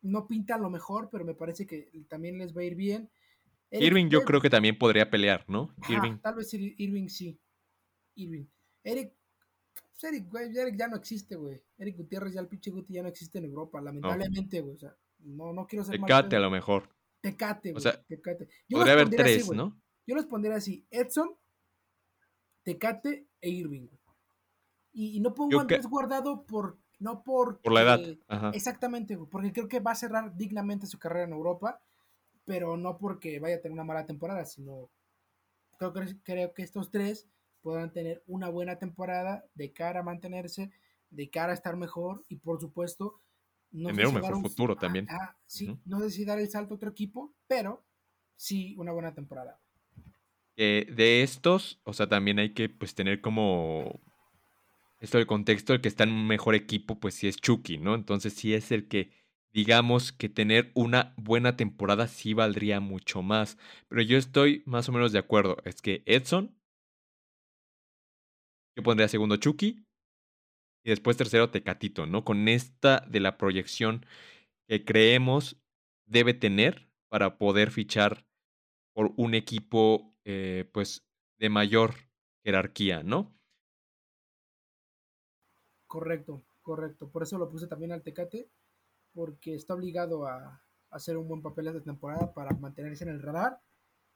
[0.02, 3.10] no pintan lo mejor, pero me parece que también les va a ir bien.
[3.70, 5.74] Irving yo creo que también podría pelear, ¿no?
[5.88, 6.18] Irving.
[6.18, 7.38] Tal vez Irving sí.
[8.14, 8.46] Irving.
[8.84, 9.12] Eric,
[9.74, 11.60] pues Eric, güey, Eric ya no existe, güey.
[11.78, 14.74] Eric Gutiérrez ya el pinche Guti ya no existe en Europa, lamentablemente, güey.
[14.74, 16.88] O sea, no, no quiero ser Tecate a lo mejor.
[17.20, 17.78] Tecate, güey.
[17.78, 18.48] O sea, Tecate.
[18.68, 19.80] Yo podría haber tres, ¿no?
[20.06, 21.30] Yo los pondría así, Edson,
[22.62, 24.00] Tecate e Irving, güey.
[24.92, 27.60] Y, no pongo antes guardado por No por...
[27.60, 28.54] Por la edad.
[28.54, 31.80] Exactamente, porque creo que va a cerrar dignamente su carrera en Europa,
[32.44, 34.88] pero no porque vaya a tener una mala temporada, sino
[35.78, 37.28] creo que, creo que estos tres
[37.60, 40.70] puedan tener una buena temporada de cara a mantenerse,
[41.10, 43.20] de cara a estar mejor y por supuesto
[43.72, 45.06] no tener un mejor futuro ah, también.
[45.10, 47.84] Ah, sí, no sé si dar el salto a otro equipo, pero
[48.36, 49.58] sí una buena temporada.
[50.56, 54.00] de estos, o sea, también hay que pues tener como
[55.06, 57.94] esto del contexto, el que está en un mejor equipo, pues sí es Chucky, ¿no?
[57.94, 59.10] Entonces sí es el que,
[59.52, 63.58] digamos que tener una buena temporada sí valdría mucho más.
[63.88, 65.56] Pero yo estoy más o menos de acuerdo.
[65.64, 66.54] Es que Edson,
[68.76, 69.86] yo pondría segundo Chucky,
[70.84, 72.24] y después tercero Tecatito, ¿no?
[72.24, 74.06] Con esta de la proyección
[74.68, 75.56] que creemos
[76.06, 78.26] debe tener para poder fichar
[78.94, 81.04] por un equipo, eh, pues,
[81.38, 81.94] de mayor
[82.44, 83.35] jerarquía, ¿no?
[85.86, 87.08] Correcto, correcto.
[87.08, 88.48] Por eso lo puse también al Tecate,
[89.14, 93.60] porque está obligado a, hacer un buen papel esta temporada para mantenerse en el radar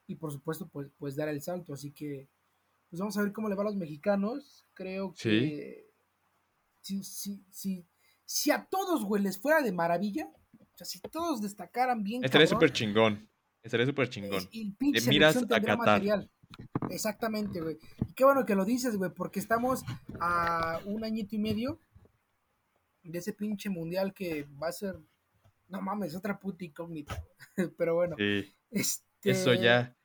[0.06, 1.74] y por supuesto pues, pues dar el salto.
[1.74, 2.28] Así que
[2.88, 4.66] pues vamos a ver cómo le va a los mexicanos.
[4.74, 5.90] Creo que
[6.80, 7.86] si, si, si,
[8.24, 12.24] si a todos, güey, les fuera de maravilla, o sea, si todos destacaran bien.
[12.24, 13.28] Estaría súper chingón.
[13.62, 14.48] Estaría súper chingón.
[14.50, 15.76] de miras a Qatar.
[15.76, 16.30] Material.
[16.90, 17.78] Exactamente, güey.
[18.06, 19.82] Y qué bueno que lo dices, güey, porque estamos
[20.20, 21.80] a un añito y medio
[23.02, 24.96] de ese pinche mundial que va a ser,
[25.68, 27.22] no mames, otra puta incógnita.
[27.78, 28.16] Pero bueno.
[28.18, 28.54] Sí.
[28.70, 29.30] Este...
[29.30, 29.96] Eso ya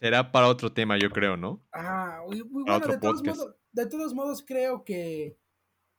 [0.00, 1.62] será para otro tema, yo creo, ¿no?
[1.72, 5.38] Ah, muy, bueno, de todos, modos, de todos, modos, creo que,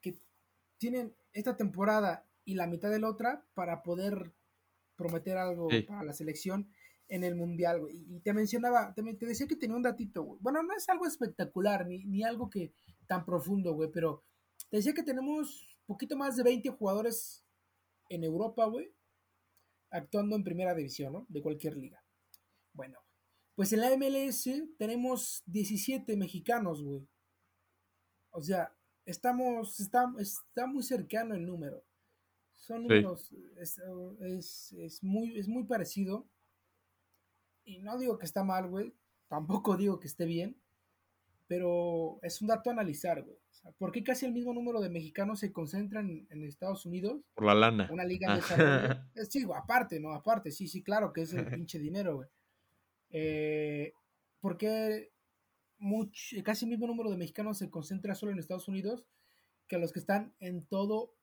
[0.01, 0.17] que
[0.77, 4.33] tienen esta temporada y la mitad de la otra para poder
[4.95, 6.71] prometer algo para la selección
[7.11, 8.05] en el mundial, güey.
[8.07, 10.39] Y te mencionaba, te, te, decía que tenía un datito, güey.
[10.41, 12.73] Bueno, no es algo espectacular, ni, ni algo que
[13.05, 14.23] tan profundo, güey, pero
[14.69, 17.43] te decía que tenemos poquito más de 20 jugadores
[18.07, 18.95] en Europa, güey,
[19.89, 21.25] actuando en primera división, ¿no?
[21.27, 22.01] De cualquier liga.
[22.71, 22.97] Bueno,
[23.55, 27.05] pues en la MLS tenemos 17 mexicanos, güey.
[28.29, 31.83] O sea, estamos, está, está muy cercano el número.
[32.53, 33.77] Son números, es,
[34.71, 36.29] es, muy, es muy parecido
[37.65, 38.93] y no digo que está mal, güey.
[39.27, 40.57] Tampoco digo que esté bien.
[41.47, 43.37] Pero es un dato a analizar, güey.
[43.77, 47.21] ¿Por qué casi el mismo número de mexicanos se concentran en Estados Unidos?
[47.35, 47.89] Por la lana.
[47.91, 49.07] Una liga de ah.
[49.29, 50.13] sí, aparte, ¿no?
[50.13, 52.29] Aparte, sí, sí, claro que es el pinche dinero, güey.
[53.11, 53.93] Eh,
[54.39, 55.11] ¿Por qué
[56.43, 59.05] casi el mismo número de mexicanos se concentra solo en Estados Unidos
[59.67, 61.13] que los que están en todo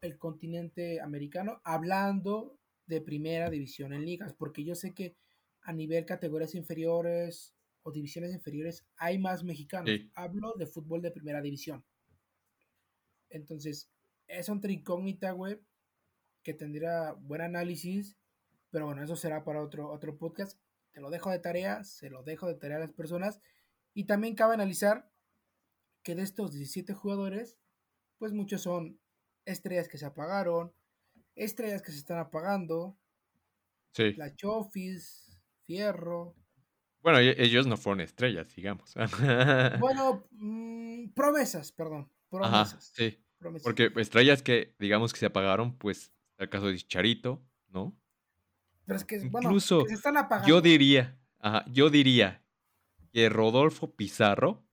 [0.00, 2.56] el continente americano hablando
[2.86, 4.32] de primera división en ligas?
[4.32, 5.16] Porque yo sé que
[5.68, 9.90] a nivel categorías inferiores o divisiones inferiores hay más mexicanos.
[10.14, 11.84] Hablo de fútbol de primera división.
[13.28, 13.92] Entonces,
[14.28, 15.60] es un incógnita, güey,
[16.42, 18.16] que tendría buen análisis,
[18.70, 20.58] pero bueno, eso será para otro, otro podcast.
[20.90, 23.42] Te lo dejo de tarea, se lo dejo de tarea a las personas.
[23.92, 25.12] Y también cabe analizar
[26.02, 27.58] que de estos 17 jugadores,
[28.16, 28.98] pues muchos son
[29.44, 30.72] estrellas que se apagaron,
[31.34, 32.98] estrellas que se están apagando,
[33.92, 34.14] sí.
[34.14, 35.27] la Chofis,
[35.68, 36.34] Fierro.
[37.02, 38.94] Bueno, e-, ellos no fueron estrellas, digamos.
[39.80, 42.10] bueno, mm, promesas, perdón.
[42.30, 42.90] Promesas.
[42.94, 43.22] sí.
[43.62, 47.96] Porque estrellas que, digamos, que se apagaron, pues, el caso de Charito, ¿no?
[48.86, 50.48] Pero es que, bueno, Incluso, se están apagando.
[50.48, 52.42] Yo diría, ajá, yo diría
[53.12, 54.66] que Rodolfo Pizarro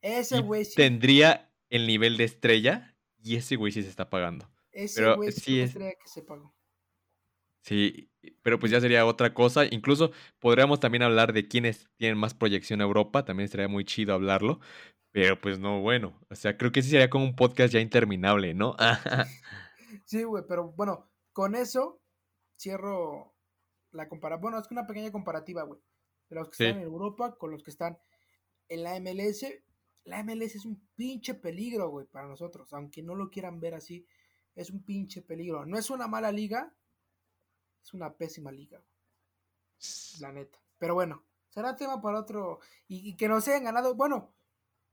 [0.00, 4.48] ese güey tendría el nivel de estrella y ese güey sí se está pagando.
[4.70, 6.53] Ese güey sí es estrella que se pagó.
[7.64, 8.10] Sí,
[8.42, 9.64] pero pues ya sería otra cosa.
[9.64, 13.24] Incluso podríamos también hablar de quienes tienen más proyección a Europa.
[13.24, 14.60] También sería muy chido hablarlo.
[15.12, 16.20] Pero pues no, bueno.
[16.28, 18.76] O sea, creo que sí sería como un podcast ya interminable, ¿no?
[20.04, 22.02] sí, güey, pero bueno, con eso
[22.58, 23.34] cierro
[23.92, 24.42] la comparación.
[24.42, 25.80] Bueno, es que una pequeña comparativa, güey.
[26.28, 27.96] De los que están en Europa con los que están
[28.68, 29.46] en la MLS.
[30.04, 32.70] La MLS es un pinche peligro, güey, para nosotros.
[32.74, 34.06] Aunque no lo quieran ver así,
[34.54, 35.64] es un pinche peligro.
[35.64, 36.74] No es una mala liga,
[37.84, 38.82] es una pésima liga.
[40.20, 40.58] La neta.
[40.78, 42.60] Pero bueno, será tema para otro.
[42.88, 43.94] Y, que nos hayan ganado.
[43.94, 44.34] Bueno,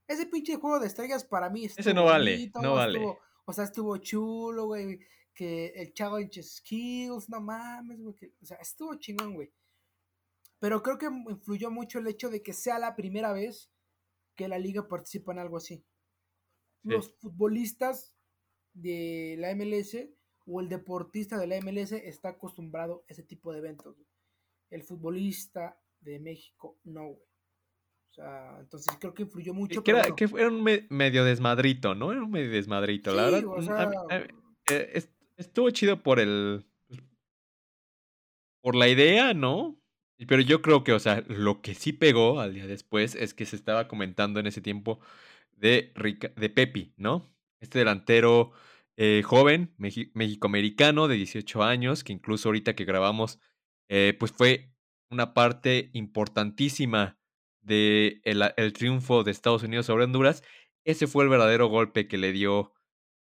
[0.07, 1.65] ese pinche juego de estrellas para mí.
[1.65, 2.51] Ese no vale.
[2.61, 3.17] no vale.
[3.45, 4.99] o sea, estuvo chulo, güey.
[5.33, 8.15] Que el challenge skills, no mames, güey.
[8.41, 9.51] o sea, estuvo chingón, güey.
[10.59, 13.71] Pero creo que influyó mucho el hecho de que sea la primera vez
[14.35, 15.83] que la liga participa en algo así.
[16.83, 18.13] Los futbolistas
[18.73, 19.95] de la MLS
[20.45, 23.95] o el deportista de la MLS está acostumbrado a ese tipo de eventos.
[24.69, 27.31] El futbolista de México no, güey.
[28.09, 29.83] O sea, entonces creo que influyó mucho.
[29.83, 32.11] Que, era, que era un medio desmadrito, ¿no?
[32.11, 33.45] Era un medio desmadrito, la verdad.
[33.45, 33.89] O sea...
[34.69, 35.03] Eh,
[35.37, 36.65] estuvo chido por el.
[38.61, 39.77] Por la idea, ¿no?
[40.27, 43.45] Pero yo creo que, o sea, lo que sí pegó al día después es que
[43.45, 44.99] se estaba comentando en ese tiempo
[45.57, 45.91] de,
[46.35, 47.27] de Pepi, ¿no?
[47.59, 48.51] Este delantero
[48.97, 53.39] eh, joven, mexicoamericano de 18 años, que incluso ahorita que grabamos,
[53.89, 54.73] eh, pues fue
[55.09, 57.17] una parte importantísima
[57.61, 60.43] del de el triunfo de Estados Unidos sobre Honduras.
[60.85, 62.73] Ese fue el verdadero golpe que le dio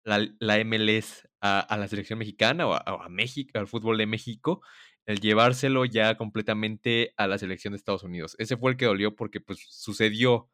[0.03, 4.61] la, la MLS a, la selección mexicana o a, México, al fútbol de México,
[5.05, 8.35] el llevárselo ya completamente a la selección de Estados Unidos.
[8.39, 10.49] Ese fue el que dolió porque pues sucedió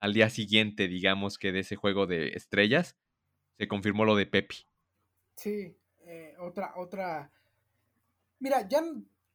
[0.00, 2.96] al día siguiente, digamos, que de ese juego de estrellas,
[3.58, 4.56] se confirmó lo de Pepi.
[5.36, 5.76] Sí,
[6.06, 7.30] eh, otra, otra.
[8.38, 8.82] Mira, ya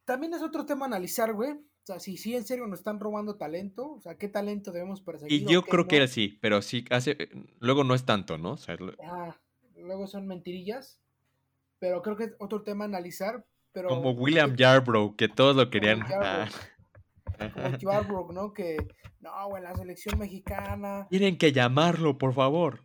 [0.04, 1.52] también es otro tema analizar, güey.
[1.52, 5.00] O sea, si sí en serio nos están robando talento, o sea, ¿qué talento debemos
[5.00, 5.42] perseguir?
[5.42, 8.52] Y yo creo que sí, pero sí, hace, eh, luego no es tanto, ¿no?
[8.52, 8.76] O sea,
[9.76, 11.00] luego son mentirillas,
[11.78, 13.46] pero creo que es otro tema analizar.
[13.72, 16.02] Pero Como William Yarbrough, que todos lo querían.
[16.02, 16.48] Ah.
[17.54, 18.52] Como Yarbrough, ¿no?
[18.52, 18.76] Que,
[19.20, 21.06] no, güey, la selección mexicana.
[21.08, 22.84] Tienen que llamarlo, por favor.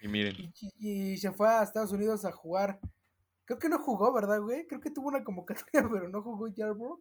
[0.00, 0.52] Y miren.
[0.78, 2.78] Y, se fue a Estados Unidos a jugar.
[3.44, 4.66] Creo que no jugó, ¿verdad, güey?
[4.66, 7.00] Creo que tuvo una convocatoria, pero no jugó Yarbrough.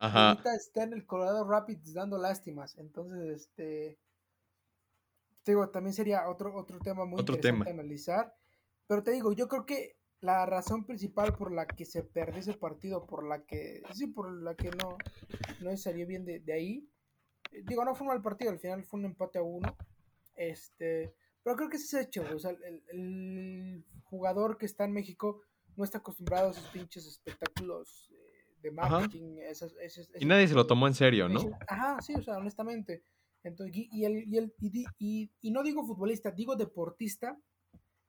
[0.00, 0.30] Ajá.
[0.30, 2.76] Ahorita está en el Colorado Rapids dando lástimas.
[2.78, 3.98] Entonces, este.
[5.42, 8.34] Te digo, también sería otro, otro tema muy interesante analizar.
[8.86, 12.54] Pero te digo, yo creo que la razón principal por la que se perdió ese
[12.54, 14.96] partido, por la que, sí, por la que no,
[15.60, 16.88] no salió bien de, ahí,
[17.64, 19.76] digo, no fue un mal partido, al final fue un empate a uno,
[20.34, 22.52] este, pero creo que ese es hecho, o sea,
[22.88, 25.42] el, jugador que está en México
[25.76, 29.36] no está acostumbrado a esos pinches espectáculos eh, de marketing,
[30.18, 31.40] y nadie se lo tomó en serio, ¿no?
[31.68, 33.02] Ajá, sí, o sea, honestamente.
[33.44, 34.54] Entonces, y, el, y, el,
[34.98, 37.38] y, y no digo futbolista, digo deportista,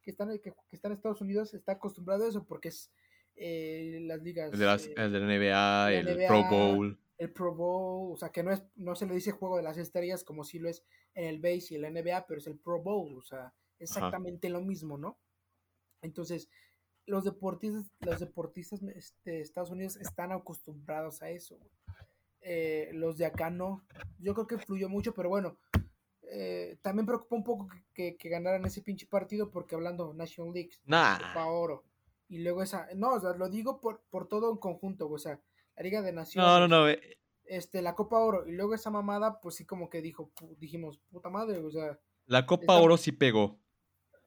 [0.01, 0.53] que están, que,
[0.83, 2.91] en Estados Unidos está acostumbrado a eso porque es
[3.35, 4.53] eh, las ligas.
[4.53, 6.99] El de, las, eh, la NBA, el Pro Bowl.
[7.19, 9.77] El Pro Bowl, o sea, que no, es, no se le dice juego de las
[9.77, 10.83] estrellas como si lo es
[11.13, 14.61] en el base y el NBA, pero es el Pro Bowl, o sea, exactamente lo
[14.61, 15.19] mismo, ¿no?
[16.01, 16.49] Entonces,
[17.05, 21.59] los deportistas, los deportistas de este, Estados Unidos están acostumbrados a eso.
[22.41, 23.85] Eh, los de acá no.
[24.19, 25.57] Yo creo que fluyó mucho, pero bueno,
[26.31, 31.45] eh, también preocupa un poco que, ganaran ese pinche partido porque hablando National League, Copa
[31.47, 31.83] Oro.
[32.27, 35.41] Y luego esa, no, o sea, lo digo por, por todo en conjunto, o sea,
[35.83, 36.47] Liga de Naciones.
[36.47, 36.89] No, no, no.
[36.89, 37.19] Eh.
[37.45, 38.47] Este, la Copa Oro.
[38.47, 41.99] Y luego esa mamada, pues sí como que dijo, dijimos, puta madre, o sea.
[42.25, 43.59] La Copa Oro sí pegó.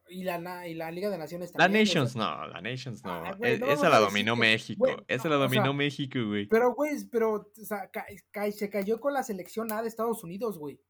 [0.09, 1.73] Y la, y la Liga de Naciones también.
[1.73, 3.13] La Nations no, la Nations no.
[3.13, 4.87] Ah, e, esa la dominó México.
[5.07, 6.49] esa la dominó México, güey.
[6.49, 7.91] Pero, güey, pero, o sea,
[8.51, 10.81] se cayó con la selección A de Estados Unidos, güey.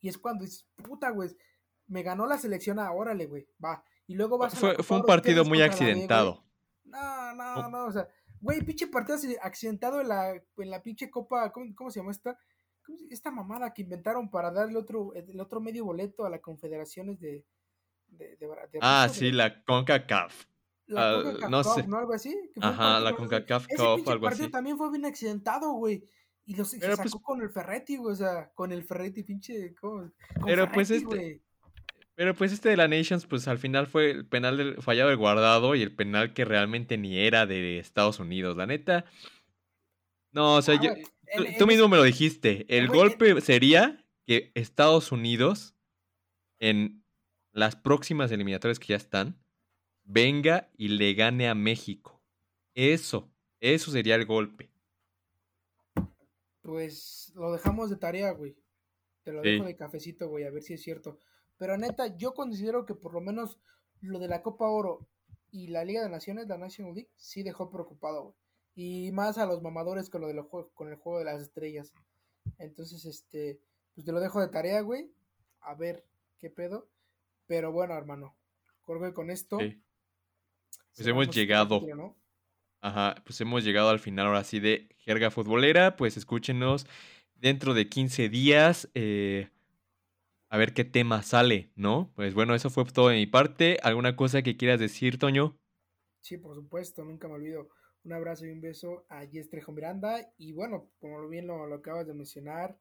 [0.00, 1.30] Y es cuando dices, puta, güey,
[1.86, 3.82] me ganó la selección, ahora, órale, güey, va.
[4.06, 6.44] Y luego vas fue, Fue un partido muy accidentado.
[6.84, 8.08] no, no, no, o sea,
[8.40, 12.38] güey, pinche partido accidentado en la, en la pinche copa, ¿cómo, se llama esta?
[13.10, 17.44] esta mamada que inventaron para darle otro, el otro medio boleto a las confederaciones de...
[18.08, 18.38] de,
[18.80, 20.46] ah, sí, la CONCACAF.
[20.86, 21.86] La CONCACAF, no sé.
[21.86, 21.98] ¿no?
[21.98, 22.34] Algo así.
[22.60, 24.48] Ajá, la CONCACAF Cup, algo así.
[24.48, 26.02] también fue bien accidentado, güey.
[26.46, 29.74] Y los se sacó pues con el Ferretti, güey, o sea, con el Ferretti, pinche.
[30.46, 31.42] pero pues este.
[32.18, 35.18] Pero pues este de la Nations, pues al final fue el penal del, fallado del
[35.18, 38.56] guardado y el penal que realmente ni era de Estados Unidos.
[38.56, 39.04] La neta.
[40.32, 40.80] No, o sea,
[41.58, 42.66] tú, mismo me lo dijiste.
[42.68, 45.76] El golpe sería que Estados Unidos,
[46.58, 47.04] en
[47.52, 49.38] las próximas eliminatorias que ya están,
[50.02, 52.20] venga y le gane a México.
[52.74, 53.30] Eso,
[53.60, 54.70] eso sería el golpe
[56.68, 58.54] pues lo dejamos de tarea, güey.
[59.22, 61.18] Te lo dejo de cafecito, güey, a ver si es cierto.
[61.58, 63.58] Pero neta, yo considero que por lo menos
[64.00, 65.06] lo de la Copa Oro
[65.50, 68.34] y la Liga de Naciones, la National League, sí dejó preocupado, güey.
[68.74, 71.92] Y más a los mamadores con lo de los con el juego de las estrellas.
[72.58, 73.60] Entonces, este,
[73.94, 75.10] pues te lo dejo de tarea, güey.
[75.60, 76.06] A ver
[76.38, 76.88] qué pedo.
[77.48, 78.36] Pero bueno, hermano.
[78.82, 79.58] Creo con esto.
[79.58, 81.84] Pues hemos llegado.
[82.80, 85.96] Ajá, pues hemos llegado al final ahora sí de Jerga Futbolera.
[85.96, 86.86] Pues escúchenos
[87.34, 88.88] dentro de 15 días.
[88.94, 89.50] Eh,
[90.48, 92.12] a ver qué tema sale, ¿no?
[92.14, 93.78] Pues bueno, eso fue todo de mi parte.
[93.82, 95.58] ¿Alguna cosa que quieras decir, Toño?
[96.20, 97.68] Sí, por supuesto, nunca me olvido.
[98.04, 100.32] Un abrazo y un beso a Jess Trejo Miranda.
[100.36, 102.78] Y bueno, como bien lo, acabas de mencionar,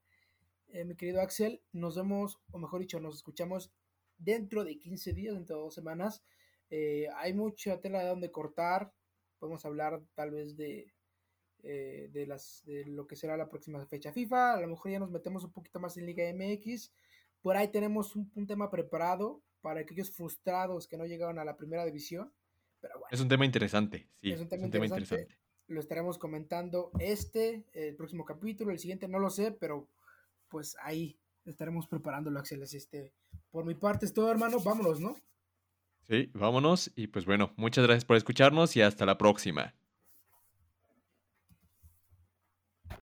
[0.67, 3.71] eh, mi querido Axel, nos vemos, o mejor dicho, nos escuchamos
[4.17, 6.23] dentro de 15 días, dentro de dos semanas.
[6.69, 8.93] Eh, hay mucha tela de donde cortar
[9.39, 10.93] podemos hablar tal vez de
[11.63, 14.53] eh, de, las, de lo que será la próxima fecha FIFA.
[14.53, 16.93] A lo mejor ya nos metemos un poquito más en Liga MX.
[17.41, 21.85] Por ahí tenemos un, tema preparado para aquellos frustrados que no llegaron a la primera
[21.85, 22.31] división.
[22.81, 24.31] Pero bueno, es un tema interesante, sí.
[24.31, 25.37] Es un tema, interesante.
[25.67, 29.89] Lo estaremos comentando este, el próximo capítulo, el siguiente no lo sé, pero
[30.47, 32.61] pues ahí estaremos preparándolo, Axel.
[32.61, 33.13] Este,
[33.51, 34.59] por mi parte es todo, hermano.
[34.59, 35.15] Vámonos, ¿no?
[36.03, 36.91] Sí, vámonos.
[36.95, 39.73] Y pues bueno, muchas gracias por escucharnos y hasta la próxima.